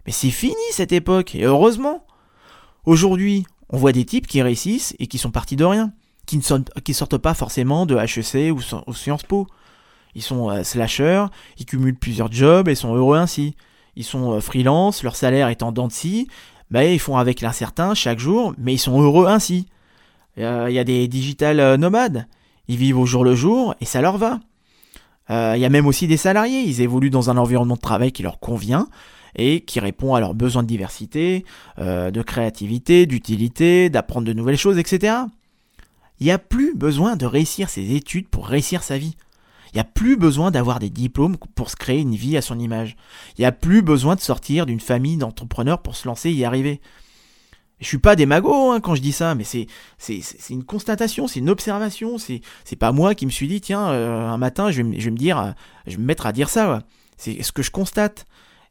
Mais 0.07 0.13
c'est 0.13 0.31
fini 0.31 0.55
cette 0.73 0.93
époque, 0.93 1.35
et 1.35 1.45
heureusement. 1.45 2.05
Aujourd'hui, 2.85 3.47
on 3.71 3.79
voit 3.79 3.93
des 3.93 4.05
types 4.05 4.27
qui 4.27 4.43
réussissent 4.43 4.95
et 4.99 5.07
qui 5.07 5.17
sont 5.17 5.31
partis 5.31 5.57
de 5.57 5.65
rien, 5.65 5.93
qui 6.27 6.37
ne 6.37 6.43
sortent, 6.43 7.19
pas 7.19 7.35
forcément 7.35 7.87
de 7.87 7.97
HEC 7.97 8.53
ou, 8.53 8.61
Sciences 8.93 9.23
Po. 9.23 9.47
Ils 10.15 10.23
sont 10.23 10.51
euh, 10.51 10.63
slashers, 10.63 11.27
ils 11.59 11.65
cumulent 11.65 11.99
plusieurs 11.99 12.31
jobs 12.31 12.69
et 12.69 12.75
sont 12.75 12.95
heureux 12.95 13.17
ainsi. 13.17 13.57
Ils 13.97 14.05
sont 14.05 14.33
euh, 14.33 14.41
freelance, 14.41 15.03
leur 15.03 15.17
salaire 15.17 15.49
est 15.49 15.63
en 15.63 15.73
dents 15.73 15.89
de 15.89 15.93
scie, 15.93 16.29
ils 16.75 16.99
font 16.99 17.17
avec 17.17 17.41
l'incertain 17.41 17.95
chaque 17.95 18.19
jour, 18.19 18.55
mais 18.59 18.75
ils 18.75 18.79
sont 18.79 19.01
heureux 19.01 19.27
ainsi. 19.27 19.69
Il 20.37 20.43
y 20.43 20.79
a 20.79 20.85
des 20.85 21.09
digital 21.09 21.61
euh, 21.61 21.77
nomades, 21.77 22.27
ils 22.69 22.77
vivent 22.77 22.99
au 22.99 23.07
jour 23.07 23.25
le 23.25 23.35
jour 23.35 23.75
et 23.81 23.85
ça 23.85 24.01
leur 24.01 24.17
va. 24.17 24.41
Euh, 25.31 25.55
il 25.57 25.61
y 25.61 25.65
a 25.65 25.69
même 25.69 25.87
aussi 25.87 26.07
des 26.07 26.17
salariés, 26.17 26.63
ils 26.63 26.81
évoluent 26.81 27.11
dans 27.11 27.31
un 27.31 27.37
environnement 27.37 27.77
de 27.77 27.81
travail 27.81 28.13
qui 28.13 28.23
leur 28.23 28.41
convient 28.41 28.89
et 29.37 29.61
qui 29.61 29.81
répond 29.81 30.15
à 30.15 30.21
leurs 30.21 30.35
besoins 30.35 30.63
de 30.63 30.69
diversité, 30.69 31.45
euh, 31.79 32.11
de 32.11 32.23
créativité, 32.23 33.07
d'utilité, 33.07 33.89
d'apprendre 33.89 34.27
de 34.27 34.33
nouvelles 34.33 34.59
choses, 34.59 34.79
etc. 34.79 35.15
Il 36.21 36.27
n'y 36.27 36.33
a 36.33 36.39
plus 36.39 36.75
besoin 36.75 37.17
de 37.17 37.27
réussir 37.27 37.69
ses 37.69 37.95
études 37.95 38.29
pour 38.29 38.47
réussir 38.47 38.83
sa 38.83 38.99
vie. 38.99 39.17
Il 39.73 39.77
n'y 39.77 39.81
a 39.81 39.85
plus 39.85 40.17
besoin 40.17 40.51
d'avoir 40.51 40.79
des 40.81 40.91
diplômes 40.91 41.37
pour 41.55 41.71
se 41.71 41.77
créer 41.77 42.01
une 42.01 42.15
vie 42.15 42.37
à 42.37 42.43
son 42.43 42.59
image. 42.59 42.97
Il 43.39 43.41
n'y 43.41 43.47
a 43.47 43.53
plus 43.53 43.81
besoin 43.81 44.17
de 44.17 44.21
sortir 44.21 44.67
d'une 44.67 44.81
famille 44.81 45.17
d'entrepreneurs 45.17 45.81
pour 45.81 45.97
se 45.97 46.07
lancer 46.07 46.29
et 46.29 46.35
y 46.35 46.45
arriver. 46.45 46.81
Je 47.83 47.89
suis 47.89 47.99
pas 47.99 48.15
démago 48.15 48.71
hein, 48.71 48.81
quand 48.81 48.95
je 48.95 49.03
dis 49.03 49.13
ça, 49.13 49.35
mais 49.35 49.43
c'est 49.45 49.67
une 50.51 50.63
constatation, 50.63 51.27
c'est 51.27 51.41
une 51.41 51.51
observation. 51.51 52.17
C'est 52.17 52.77
pas 52.79 52.93
moi 52.93 53.15
qui 53.17 53.27
me 53.27 53.31
suis 53.31 53.49
dit 53.49 53.61
tiens 53.61 53.89
euh, 53.91 54.29
un 54.29 54.39
matin 54.39 54.71
je 54.71 54.83
vais, 54.83 54.89
me 54.89 55.17
dire 55.17 55.39
euh, 55.39 55.51
je 55.87 55.97
vais 55.97 56.03
me 56.03 56.07
mettre 56.07 56.27
à 56.27 56.33
dire 56.33 56.49
ça. 56.49 56.83
C'est 57.17 57.43
ce 57.43 57.53
que 57.53 57.63
je 57.63 57.71
constate. 57.71 58.25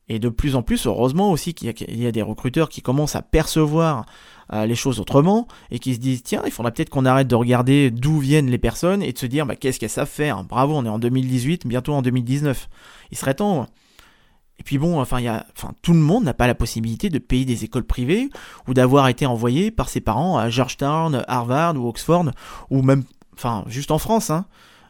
Et 0.08 0.20
de 0.20 0.30
plus 0.30 0.56
en 0.56 0.62
plus, 0.62 0.88
heureusement 0.88 1.32
aussi 1.32 1.54
qu'il 1.54 1.74
y, 1.88 2.08
a 2.08 2.12
des 2.12 2.22
recruteurs 2.22 2.68
qui 2.68 2.82
commencent 2.82 3.16
à 3.16 3.22
percevoir 3.22 4.06
euh, 4.52 4.66
les 4.66 4.76
choses 4.76 5.00
autrement 5.00 5.48
et 5.70 5.80
qui 5.80 5.94
se 5.94 6.00
disent 6.00 6.24
tiens, 6.24 6.42
il 6.46 6.52
faudra 6.52 6.72
peut-être 6.72 6.90
qu'on 6.90 7.06
arrête 7.06 7.28
de 7.28 7.36
regarder 7.36 7.92
d'où 7.92 8.20
viennent 8.20 8.50
les 8.50 8.58
personnes 8.58 9.04
et 9.04 9.14
de 9.14 9.18
se 9.18 9.26
dire 9.26 9.46
bah, 9.46 9.56
qu'est-ce 9.56 9.80
qu'elles 9.80 9.90
savent 9.90 10.10
faire. 10.10 10.44
Bravo, 10.44 10.76
on 10.76 10.86
est 10.86 10.90
en 10.90 11.00
2018, 11.00 11.68
bientôt 11.68 11.94
en 11.94 12.02
2019. 12.02 12.68
Il 13.12 13.18
serait 13.18 13.36
temps. 13.36 13.68
Et 14.62 14.64
puis 14.64 14.78
bon, 14.78 15.02
enfin, 15.02 15.18
tout 15.82 15.94
le 15.94 16.00
monde 16.00 16.24
n'a 16.24 16.36
pas 16.36 16.46
la 16.46 16.54
possibilité 16.54 17.10
de 17.10 17.18
payer 17.18 17.46
des 17.46 17.64
écoles 17.64 17.84
privées 17.84 18.30
ou 18.68 18.76
d'avoir 18.76 19.08
été 19.08 19.26
envoyé 19.26 19.72
par 19.72 19.90
ses 19.90 20.02
parents 20.02 20.38
à 20.38 20.52
Georgetown, 20.52 21.26
Harvard 21.28 21.78
ou 21.78 21.88
Oxford 21.88 22.26
ou 22.70 22.84
même, 22.84 23.04
enfin, 23.34 23.64
juste 23.66 23.90
en 23.90 23.98
France. 23.98 24.30
Hein. 24.30 24.46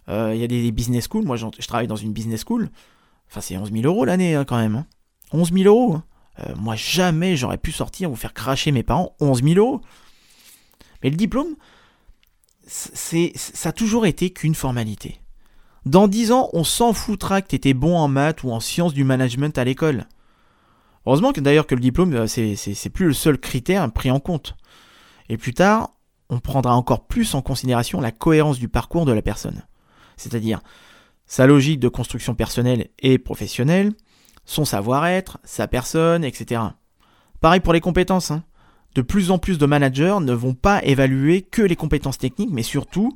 Euh, 0.10 0.34
il 0.36 0.42
y 0.42 0.44
a 0.44 0.48
des 0.48 0.74
business 0.74 1.08
schools. 1.08 1.24
Moi, 1.24 1.38
je 1.38 1.66
travaille 1.66 1.88
dans 1.88 1.96
une 1.96 2.12
business 2.12 2.44
school. 2.46 2.70
Enfin, 3.30 3.40
c'est 3.40 3.56
11 3.56 3.72
000 3.72 3.86
euros 3.86 4.04
l'année 4.04 4.36
hein, 4.36 4.44
quand 4.44 4.58
même. 4.58 4.76
Hein. 4.76 4.86
11 5.32 5.54
000 5.54 5.74
euros. 5.74 5.94
Hein. 5.94 6.04
Euh, 6.42 6.54
moi, 6.58 6.76
jamais 6.76 7.38
j'aurais 7.38 7.58
pu 7.58 7.72
sortir 7.72 8.12
ou 8.12 8.18
faire 8.18 8.34
cracher 8.34 8.74
mes 8.74 8.84
parents 8.84 9.16
11 9.22 9.42
000 9.42 9.56
euros. 9.56 9.80
Mais 11.02 11.10
le 11.10 11.16
diplôme, 11.16 11.56
ça 12.68 13.70
a 13.70 13.72
toujours 13.72 14.06
été 14.06 14.32
qu'une 14.32 14.54
formalité. 14.54 15.22
Dans 15.86 16.08
10 16.08 16.32
ans, 16.32 16.50
on 16.54 16.64
s'en 16.64 16.94
foutra 16.94 17.42
que 17.42 17.48
tu 17.48 17.56
étais 17.56 17.74
bon 17.74 17.98
en 17.98 18.08
maths 18.08 18.44
ou 18.44 18.52
en 18.52 18.60
sciences 18.60 18.94
du 18.94 19.04
management 19.04 19.58
à 19.58 19.64
l'école. 19.64 20.06
Heureusement 21.06 21.34
que 21.34 21.42
d'ailleurs 21.42 21.66
que 21.66 21.74
le 21.74 21.82
diplôme, 21.82 22.14
euh, 22.14 22.28
c'est 22.28 22.90
plus 22.90 23.08
le 23.08 23.14
seul 23.14 23.40
critère 23.40 23.92
pris 23.92 24.12
en 24.12 24.20
compte. 24.20 24.56
Et 25.30 25.38
plus 25.38 25.54
tard, 25.54 25.96
on 26.30 26.40
prendra 26.40 26.76
encore 26.76 27.08
plus 27.08 27.34
en 27.34 27.42
considération 27.42 28.00
la 28.00 28.12
cohérence 28.12 28.60
du 28.60 28.68
parcours 28.68 29.06
de 29.06 29.12
la 29.12 29.24
personne. 29.24 29.64
C'est-à-dire 30.18 30.62
sa 31.26 31.48
logique 31.48 31.80
de 31.80 31.88
construction 31.88 32.36
personnelle 32.36 32.90
et 33.00 33.18
professionnelle, 33.18 33.94
son 34.46 34.66
savoir-être, 34.66 35.40
sa 35.44 35.68
personne, 35.68 36.24
etc. 36.24 36.62
Pareil 37.40 37.60
pour 37.60 37.74
les 37.74 37.82
compétences. 37.82 38.30
Hein. 38.30 38.44
De 38.94 39.02
plus 39.02 39.32
en 39.32 39.40
plus 39.40 39.58
de 39.58 39.66
managers 39.66 40.18
ne 40.22 40.34
vont 40.34 40.54
pas 40.54 40.84
évaluer 40.84 41.42
que 41.42 41.62
les 41.62 41.76
compétences 41.76 42.18
techniques, 42.18 42.52
mais 42.52 42.64
surtout 42.64 43.16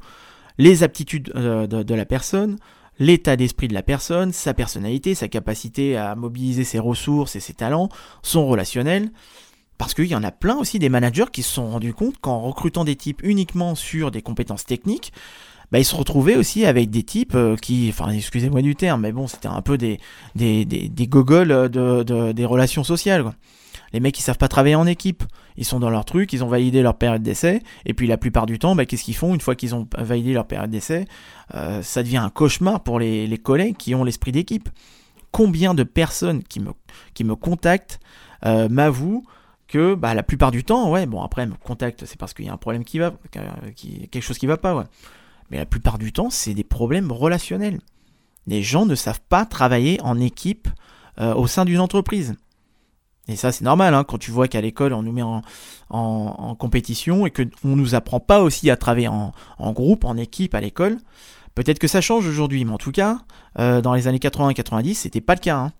les 0.58 0.84
aptitudes 0.84 1.32
euh, 1.36 1.68
de, 1.68 1.96
la 1.96 2.06
personne, 2.06 2.58
l'état 3.00 3.36
d'esprit 3.36 3.68
de 3.68 3.74
la 3.74 3.84
personne, 3.84 4.32
sa 4.32 4.54
personnalité, 4.54 5.16
sa 5.16 5.28
capacité 5.28 5.98
à 5.98 6.16
mobiliser 6.16 6.64
ses 6.64 6.80
ressources 6.80 7.36
et 7.36 7.40
ses 7.40 7.54
talents, 7.54 7.90
son 8.22 8.48
relationnel. 8.48 9.12
Parce 9.78 9.94
qu'il 9.94 10.06
y 10.06 10.16
en 10.16 10.24
a 10.24 10.32
plein 10.32 10.56
aussi 10.56 10.80
des 10.80 10.88
managers 10.88 11.26
qui 11.34 11.44
se 11.44 11.54
sont 11.54 11.70
rendus 11.70 11.94
compte 11.94 12.18
qu'en 12.20 12.40
recrutant 12.40 12.86
des 12.86 12.96
types 12.96 13.22
uniquement 13.24 13.76
sur 13.76 14.10
des 14.10 14.22
compétences 14.22 14.66
techniques, 14.66 15.12
bah, 15.72 15.80
ils 15.80 15.86
se 15.86 15.96
retrouvaient 15.96 16.36
aussi 16.36 16.66
avec 16.66 16.90
des 16.90 17.04
types 17.04 17.36
euh, 17.36 17.56
qui, 17.56 17.88
enfin 17.90 18.10
excusez-moi 18.12 18.62
du 18.62 18.76
terme, 18.76 19.02
mais 19.02 19.12
bon, 19.12 19.28
c'était 19.28 19.48
un 19.48 19.62
peu 19.62 19.78
des, 19.78 20.00
des, 20.36 20.66
des, 20.66 20.90
des 20.90 21.08
gogoles 21.08 21.70
de, 21.70 22.32
des 22.32 22.46
relations 22.46 22.84
sociales. 22.84 23.26
Les 23.94 24.00
mecs, 24.00 24.18
ils 24.20 24.24
savent 24.24 24.38
pas 24.38 24.48
travailler 24.48 24.76
en 24.76 24.88
équipe. 24.88 25.24
Ils 25.58 25.64
sont 25.64 25.80
dans 25.80 25.90
leur 25.90 26.04
truc, 26.04 26.34
ils 26.34 26.44
ont 26.44 26.48
validé 26.48 26.82
leur 26.82 26.98
période 26.98 27.24
d'essai, 27.24 27.62
et 27.86 27.94
puis 27.94 28.08
la 28.08 28.18
plupart 28.18 28.46
du 28.46 28.60
temps, 28.60 28.76
bah, 28.76 28.86
qu'est-ce 28.86 29.04
qu'ils 29.04 29.16
font? 29.16 29.34
Une 29.34 29.40
fois 29.40 29.56
qu'ils 29.56 29.74
ont 29.74 29.88
validé 29.98 30.34
leur 30.34 30.48
période 30.48 30.70
d'essai 30.70 31.06
euh, 31.54 31.82
Ça 31.82 32.04
devient 32.04 32.18
un 32.18 32.30
cauchemar 32.30 32.84
pour 32.84 33.00
les, 33.00 33.26
les 33.26 33.38
collègues 33.38 33.78
qui 33.78 33.96
ont 33.96 34.04
l'esprit 34.04 34.34
d'équipe. 34.34 34.68
Combien 35.32 35.74
de 35.74 35.84
personnes 35.84 36.44
qui 36.44 36.60
me, 36.60 36.72
qui 37.14 37.24
me 37.24 37.36
contactent 37.36 38.00
euh, 38.46 38.68
m'avouent 38.68 39.24
que 39.68 39.96
bah, 39.96 40.14
la 40.14 40.24
plupart 40.24 40.52
du 40.52 40.64
temps, 40.64 40.92
ouais, 40.92 41.06
bon 41.06 41.22
après, 41.22 41.46
me 41.46 41.56
contactent, 41.56 42.06
c'est 42.06 42.20
parce 42.20 42.34
qu'il 42.34 42.46
y 42.46 42.50
a 42.50 42.54
un 42.54 42.58
problème 42.58 42.84
qui 42.84 43.00
va, 43.00 43.14
quelque 43.32 44.22
chose 44.22 44.38
qui 44.38 44.46
va 44.46 44.58
pas, 44.58 44.76
ouais. 44.76 44.84
Mais 45.50 45.58
la 45.58 45.66
plupart 45.66 45.98
du 45.98 46.12
temps, 46.12 46.30
c'est 46.30 46.54
des 46.54 46.64
problèmes 46.64 47.12
relationnels. 47.12 47.80
Les 48.48 48.64
gens 48.64 48.86
ne 48.86 48.96
savent 48.96 49.22
pas 49.28 49.46
travailler 49.46 50.00
en 50.02 50.20
équipe 50.20 50.68
euh, 51.20 51.34
au 51.34 51.48
sein 51.48 51.66
d'une 51.66 51.80
entreprise. 51.80 52.36
Et 53.28 53.36
ça, 53.36 53.52
c'est 53.52 53.64
normal, 53.64 53.94
hein, 53.94 54.04
quand 54.04 54.20
tu 54.20 54.30
vois 54.30 54.48
qu'à 54.48 54.62
l'école, 54.62 54.94
on 54.94 55.02
nous 55.02 55.12
met 55.12 55.24
en, 55.24 55.42
compétition 56.60 57.26
et 57.26 57.32
qu'on 57.32 57.46
ne 57.64 57.76
nous 57.76 57.96
apprend 57.96 58.20
pas 58.20 58.42
aussi 58.42 58.70
à 58.70 58.78
travailler 58.78 59.08
en, 59.08 59.32
en 59.58 59.72
groupe, 59.72 60.06
en 60.06 60.16
équipe 60.18 60.54
à 60.54 60.62
l'école. 60.62 61.00
Peut-être 61.56 61.80
que 61.80 61.88
ça 61.88 62.02
change 62.02 62.28
aujourd'hui, 62.28 62.66
mais 62.66 62.74
en 62.74 62.78
tout 62.78 62.92
cas, 62.92 63.20
euh, 63.60 63.82
dans 63.82 63.94
les 63.94 64.08
années 64.08 64.20
80 64.20 64.50
et 64.50 64.54
90, 64.54 64.96
c'était 64.96 65.22
pas 65.22 65.36
le 65.36 65.40
cas. 65.40 65.58
Hein. 65.58 65.74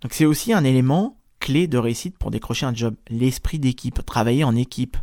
Donc 0.00 0.14
c'est 0.14 0.24
aussi 0.24 0.52
un 0.52 0.64
élément 0.64 1.16
clé 1.40 1.66
de 1.66 1.78
réussite 1.78 2.16
pour 2.16 2.30
décrocher 2.30 2.64
un 2.64 2.74
job, 2.74 2.94
l'esprit 3.10 3.58
d'équipe, 3.58 4.04
travailler 4.06 4.44
en 4.44 4.54
équipe. 4.54 4.96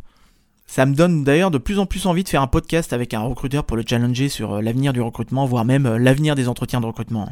Ça 0.72 0.86
me 0.86 0.94
donne 0.94 1.22
d'ailleurs 1.22 1.50
de 1.50 1.58
plus 1.58 1.78
en 1.78 1.84
plus 1.84 2.06
envie 2.06 2.24
de 2.24 2.30
faire 2.30 2.40
un 2.40 2.46
podcast 2.46 2.94
avec 2.94 3.12
un 3.12 3.20
recruteur 3.20 3.64
pour 3.64 3.76
le 3.76 3.84
challenger 3.86 4.30
sur 4.30 4.54
euh, 4.54 4.62
l'avenir 4.62 4.94
du 4.94 5.02
recrutement, 5.02 5.44
voire 5.44 5.66
même 5.66 5.84
euh, 5.84 5.98
l'avenir 5.98 6.34
des 6.34 6.48
entretiens 6.48 6.80
de 6.80 6.86
recrutement. 6.86 7.28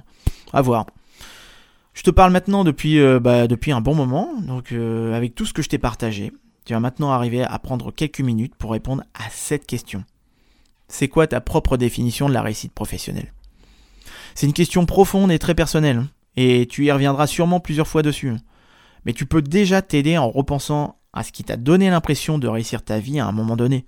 À 0.53 0.61
voir. 0.61 0.85
Je 1.95 2.03
te 2.03 2.11
parle 2.11 2.33
maintenant 2.33 2.65
depuis, 2.65 3.01
euh, 3.01 3.19
bah, 3.19 3.47
depuis 3.47 3.73
un 3.73 3.81
bon 3.81 3.95
moment, 3.95 4.29
donc 4.43 4.73
avec 4.73 5.35
tout 5.35 5.47
ce 5.47 5.55
que 5.55 5.63
je 5.63 5.71
t'ai 5.71 5.79
partagé, 5.79 6.33
tu 6.67 6.75
vas 6.75 6.81
maintenant 6.81 7.13
arriver 7.13 7.43
à 7.43 7.59
prendre 7.59 7.91
quelques 7.91 8.21
minutes 8.21 8.57
pour 8.57 8.73
répondre 8.73 9.05
à 9.15 9.31
cette 9.31 9.67
question. 9.67 10.05
C'est 10.89 11.09
quoi 11.09 11.27
ta 11.27 11.41
propre 11.41 11.79
définition 11.79 12.29
de 12.29 12.35
la 12.35 12.43
réussite 12.43 12.75
professionnelle? 12.75 13.33
C'est 14.35 14.49
une 14.49 14.53
question 14.53 14.85
profonde 14.85 15.33
et 15.33 15.39
très 15.39 15.55
personnelle, 15.55 16.05
et 16.37 16.67
tu 16.67 16.85
y 16.85 16.93
reviendras 16.93 17.27
sûrement 17.27 17.59
plusieurs 17.59 17.89
fois 17.89 18.03
dessus. 18.03 18.35
Mais 19.07 19.15
tu 19.15 19.25
peux 19.25 19.41
déjà 19.41 19.81
t'aider 19.81 20.19
en 20.19 20.29
repensant 20.29 21.00
à 21.13 21.23
ce 21.23 21.33
qui 21.33 21.45
t'a 21.45 21.57
donné 21.57 21.91
l'impression 21.91 22.39
de 22.39 22.49
réussir 22.49 22.83
ta 22.83 22.99
vie 22.99 23.21
à 23.21 23.27
un 23.27 23.33
moment 23.33 23.57
donné. 23.57 23.87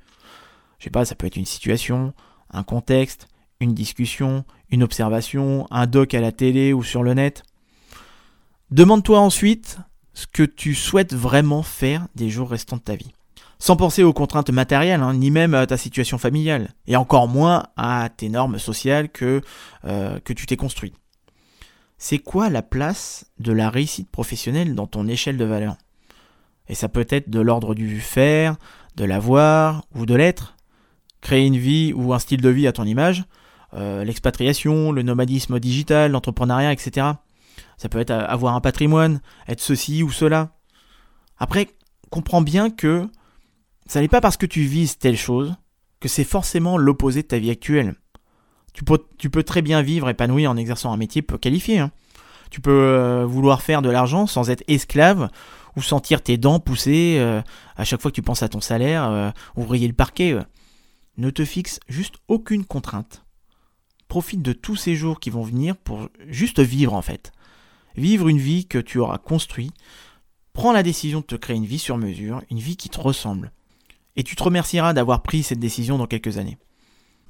Je 0.79 0.85
sais 0.85 0.91
pas, 0.91 1.05
ça 1.05 1.15
peut 1.15 1.27
être 1.27 1.37
une 1.37 1.47
situation, 1.47 2.13
un 2.51 2.63
contexte, 2.65 3.29
une 3.61 3.75
discussion, 3.75 4.45
une 4.71 4.83
observation, 4.83 5.67
un 5.71 5.87
doc 5.87 6.15
à 6.15 6.21
la 6.21 6.33
télé 6.33 6.73
ou 6.73 6.83
sur 6.83 7.03
le 7.03 7.15
net. 7.15 7.45
Demande-toi 8.71 9.21
ensuite 9.21 9.79
ce 10.15 10.27
que 10.27 10.43
tu 10.43 10.75
souhaites 10.75 11.15
vraiment 11.15 11.63
faire 11.63 12.07
des 12.15 12.29
jours 12.29 12.51
restants 12.51 12.77
de 12.77 12.83
ta 12.83 12.97
vie. 12.97 13.13
Sans 13.59 13.77
penser 13.77 14.03
aux 14.03 14.13
contraintes 14.13 14.51
matérielles, 14.51 15.03
hein, 15.03 15.15
ni 15.15 15.31
même 15.31 15.55
à 15.55 15.67
ta 15.67 15.77
situation 15.77 16.19
familiale, 16.19 16.75
et 16.89 16.97
encore 16.97 17.29
moins 17.29 17.63
à 17.77 18.09
tes 18.15 18.29
normes 18.29 18.59
sociales 18.59 19.09
que, 19.09 19.41
euh, 19.85 20.19
que 20.21 20.33
tu 20.33 20.47
t'es 20.47 20.57
construit. 20.57 20.95
C'est 21.97 22.19
quoi 22.19 22.51
la 22.51 22.63
place 22.63 23.27
de 23.39 23.53
la 23.53 23.71
réussite 23.71 24.11
professionnelle 24.11 24.75
dans 24.75 24.89
ton 24.89 25.07
échelle 25.07 25.37
de 25.37 25.45
valeur? 25.45 25.77
Et 26.69 26.75
ça 26.75 26.89
peut 26.89 27.07
être 27.09 27.29
de 27.29 27.41
l'ordre 27.41 27.75
du 27.75 28.01
faire, 28.01 28.57
de 28.97 29.05
l'avoir 29.05 29.85
ou 29.95 30.07
de 30.07 30.15
l'être. 30.15 30.57
Créer 31.21 31.47
une 31.47 31.57
vie 31.57 31.93
ou 31.93 32.13
un 32.13 32.19
style 32.19 32.41
de 32.41 32.49
vie 32.49 32.67
à 32.67 32.73
ton 32.73 32.85
image, 32.85 33.25
euh, 33.75 34.05
l'expatriation, 34.05 34.93
le 34.93 35.03
nomadisme 35.03 35.61
digital, 35.61 36.11
l'entrepreneuriat, 36.11 36.73
etc. 36.73 37.07
Ça 37.77 37.89
peut 37.89 38.01
être 38.01 38.11
avoir 38.11 38.55
un 38.55 38.61
patrimoine, 38.61 39.21
être 39.49 39.61
ceci 39.61 40.03
ou 40.03 40.11
cela. 40.11 40.51
Après, 41.39 41.69
comprends 42.11 42.43
bien 42.43 42.71
que 42.71 43.09
ça 43.87 44.01
n'est 44.01 44.09
pas 44.09 44.21
parce 44.21 44.37
que 44.37 44.47
tu 44.47 44.63
vises 44.63 44.99
telle 44.99 45.17
chose 45.17 45.55
que 46.01 46.09
c'est 46.09 46.25
forcément 46.25 46.79
l'opposé 46.79 47.23
de 47.23 47.29
ta 47.29 47.39
vie 47.39 47.51
actuelle. 47.51 47.95
Tu 48.73 48.85
peux, 48.85 49.43
très 49.43 49.63
bien 49.63 49.83
vivre 49.83 50.09
épanoui 50.09 50.47
en 50.47 50.57
exerçant 50.57 50.93
un 50.93 50.97
métier 50.97 51.21
peu 51.23 51.37
qualifié. 51.37 51.79
Hein. 51.79 51.91
Tu 52.51 52.61
peux 52.61 52.71
euh, 52.71 53.27
vouloir 53.27 53.63
faire 53.63 53.83
de 53.83 53.91
l'argent 53.91 54.27
sans 54.27 54.51
être 54.51 54.65
esclave 54.67 55.29
ou 55.77 55.83
sentir 55.83 56.23
tes 56.23 56.37
dents 56.37 56.61
pousser 56.61 57.17
euh, 57.19 57.43
à 57.77 57.85
chaque 57.85 58.01
fois 58.01 58.11
que 58.11 58.17
tu 58.17 58.23
penses 58.23 58.43
à 58.43 58.49
ton 58.49 58.61
salaire, 58.61 59.05
euh, 59.05 59.31
ouvrier 59.57 59.89
le 59.89 59.95
parquet. 59.95 60.37
Ne 61.17 61.31
te 61.31 61.45
fixe 61.45 61.81
juste 61.89 62.15
aucune 62.29 62.65
contrainte. 62.65 63.25
Profite 64.09 64.43
de 64.43 64.53
tous 64.53 64.77
ces 64.77 64.95
jours 64.95 65.21
qui 65.21 65.31
vont 65.31 65.43
venir 65.43 65.77
pour 65.77 66.09
juste 66.29 66.61
vivre 66.61 66.95
en 66.95 67.03
fait 67.03 67.33
vivre 67.97 68.29
une 68.29 68.39
vie 68.39 68.67
que 68.67 68.79
tu 68.79 68.99
auras 68.99 69.19
construite, 69.19 69.75
prends 70.53 70.73
la 70.73 70.83
décision 70.83 71.21
de 71.21 71.27
te 71.27 71.35
créer 71.35 71.57
une 71.57 71.67
vie 71.67 71.79
sur 71.79 71.99
mesure, 71.99 72.43
une 72.51 72.59
vie 72.59 72.77
qui 72.77 72.89
te 72.89 73.01
ressemble. 73.01 73.53
Et 74.17 74.23
tu 74.23 74.37
te 74.37 74.43
remercieras 74.43 74.93
d'avoir 74.93 75.23
pris 75.23 75.43
cette 75.43 75.59
décision 75.59 75.99
dans 75.99 76.07
quelques 76.07 76.39
années. 76.39 76.59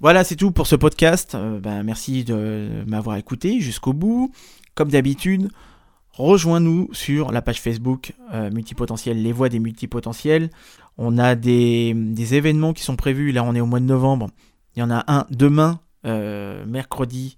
Voilà, 0.00 0.24
c'est 0.24 0.34
tout 0.34 0.50
pour 0.50 0.66
ce 0.66 0.74
podcast. 0.74 1.36
Euh, 1.36 1.60
ben, 1.60 1.84
merci 1.84 2.24
de 2.24 2.82
m'avoir 2.88 3.16
écouté 3.16 3.60
jusqu'au 3.60 3.92
bout. 3.92 4.32
Comme 4.74 4.90
d'habitude, 4.90 5.48
rejoins-nous 6.12 6.88
sur 6.92 7.32
la 7.32 7.42
page 7.42 7.60
Facebook 7.60 8.12
euh, 8.32 8.50
Multipotentiel, 8.50 9.22
les 9.22 9.32
voix 9.32 9.48
des 9.48 9.58
multipotentiels. 9.58 10.50
On 10.98 11.18
a 11.18 11.34
des, 11.34 11.94
événements 12.34 12.72
qui 12.72 12.82
sont 12.82 12.96
prévus. 12.96 13.32
Là, 13.32 13.44
on 13.44 13.54
est 13.54 13.60
au 13.60 13.66
mois 13.66 13.80
de 13.80 13.84
novembre. 13.84 14.28
Il 14.76 14.80
y 14.80 14.82
en 14.82 14.90
a 14.90 15.04
un 15.06 15.26
demain, 15.30 15.80
euh, 16.06 16.64
mercredi, 16.66 17.36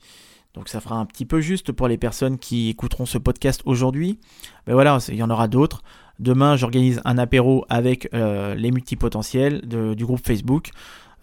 donc 0.54 0.68
ça 0.68 0.80
fera 0.80 0.96
un 0.96 1.04
petit 1.04 1.26
peu 1.26 1.40
juste 1.40 1.72
pour 1.72 1.88
les 1.88 1.98
personnes 1.98 2.38
qui 2.38 2.68
écouteront 2.70 3.06
ce 3.06 3.18
podcast 3.18 3.60
aujourd'hui. 3.64 4.20
Mais 4.66 4.72
voilà, 4.72 4.98
il 5.08 5.16
y 5.16 5.22
en 5.22 5.30
aura 5.30 5.48
d'autres. 5.48 5.82
Demain, 6.20 6.56
j'organise 6.56 7.00
un 7.04 7.18
apéro 7.18 7.64
avec 7.68 8.08
euh, 8.14 8.54
les 8.54 8.70
multipotentiels 8.70 9.62
du 9.66 10.04
groupe 10.04 10.24
Facebook. 10.24 10.70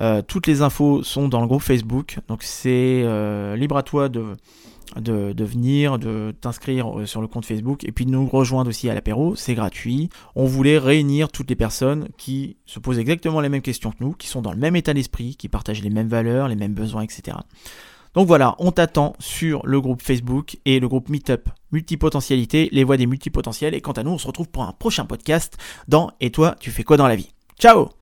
Euh, 0.02 0.22
toutes 0.22 0.48
les 0.48 0.62
infos 0.62 1.04
sont 1.04 1.28
dans 1.28 1.42
le 1.42 1.48
groupe 1.48 1.62
Facebook, 1.62 2.18
donc 2.28 2.44
c'est 2.44 3.04
euh, 3.06 3.56
libre 3.56 3.78
à 3.78 3.84
toi 3.84 4.10
de, 4.10 4.36
de, 4.98 5.44
venir, 5.44 6.00
de 6.00 6.34
t'inscrire 6.42 7.00
euh, 7.00 7.06
sur 7.06 7.22
le 7.22 7.28
compte 7.28 7.46
Facebook 7.46 7.84
et 7.84 7.92
puis 7.92 8.06
de 8.06 8.12
nous 8.12 8.26
rejoindre 8.26 8.70
aussi 8.70 8.90
à 8.90 8.96
l'apéro, 8.96 9.36
c'est 9.36 9.54
gratuit. 9.54 10.10
On 10.36 10.46
voulait 10.46 10.80
réunir 10.80 11.30
toutes 11.30 11.50
les 11.50 11.56
personnes 11.56 12.10
qui 12.18 12.58
se 12.66 12.80
posent 12.80 13.00
exactement 13.00 13.42
les 13.42 13.50
mêmes 13.50 13.62
questions 13.62 13.92
que 13.92 13.98
nous, 14.00 14.14
qui 14.14 14.28
sont 14.28 14.42
dans 14.42 14.52
le 14.52 14.58
même 14.58 14.76
état 14.76 14.94
d'esprit, 14.94 15.36
qui 15.36 15.50
partagent 15.50 15.84
les 15.84 15.92
mêmes 15.92 16.10
valeurs, 16.10 16.48
les 16.48 16.56
mêmes 16.56 16.74
besoins, 16.74 17.04
etc. 17.04 17.38
Donc 18.14 18.28
voilà, 18.28 18.56
on 18.60 18.72
t'attend 18.72 19.16
sur 19.20 19.66
le 19.66 19.80
groupe 19.80 20.02
Facebook 20.02 20.58
et 20.66 20.80
le 20.80 20.88
groupe 20.90 21.08
Meetup 21.10 21.48
Multipotentialité, 21.72 22.68
les 22.74 22.84
voix 22.84 22.98
des 22.98 23.06
multipotentiels. 23.06 23.74
Et 23.74 23.82
quant 23.82 23.94
à 23.94 24.04
nous, 24.04 24.12
on 24.12 24.18
se 24.18 24.28
retrouve 24.28 24.50
pour 24.50 24.64
un 24.64 24.74
prochain 24.74 25.06
podcast 25.06 25.58
dans 25.88 26.12
Et 26.20 26.32
toi, 26.32 26.56
tu 26.60 26.72
fais 26.72 26.84
quoi 26.84 26.98
dans 26.98 27.08
la 27.08 27.16
vie? 27.16 27.30
Ciao 27.58 27.92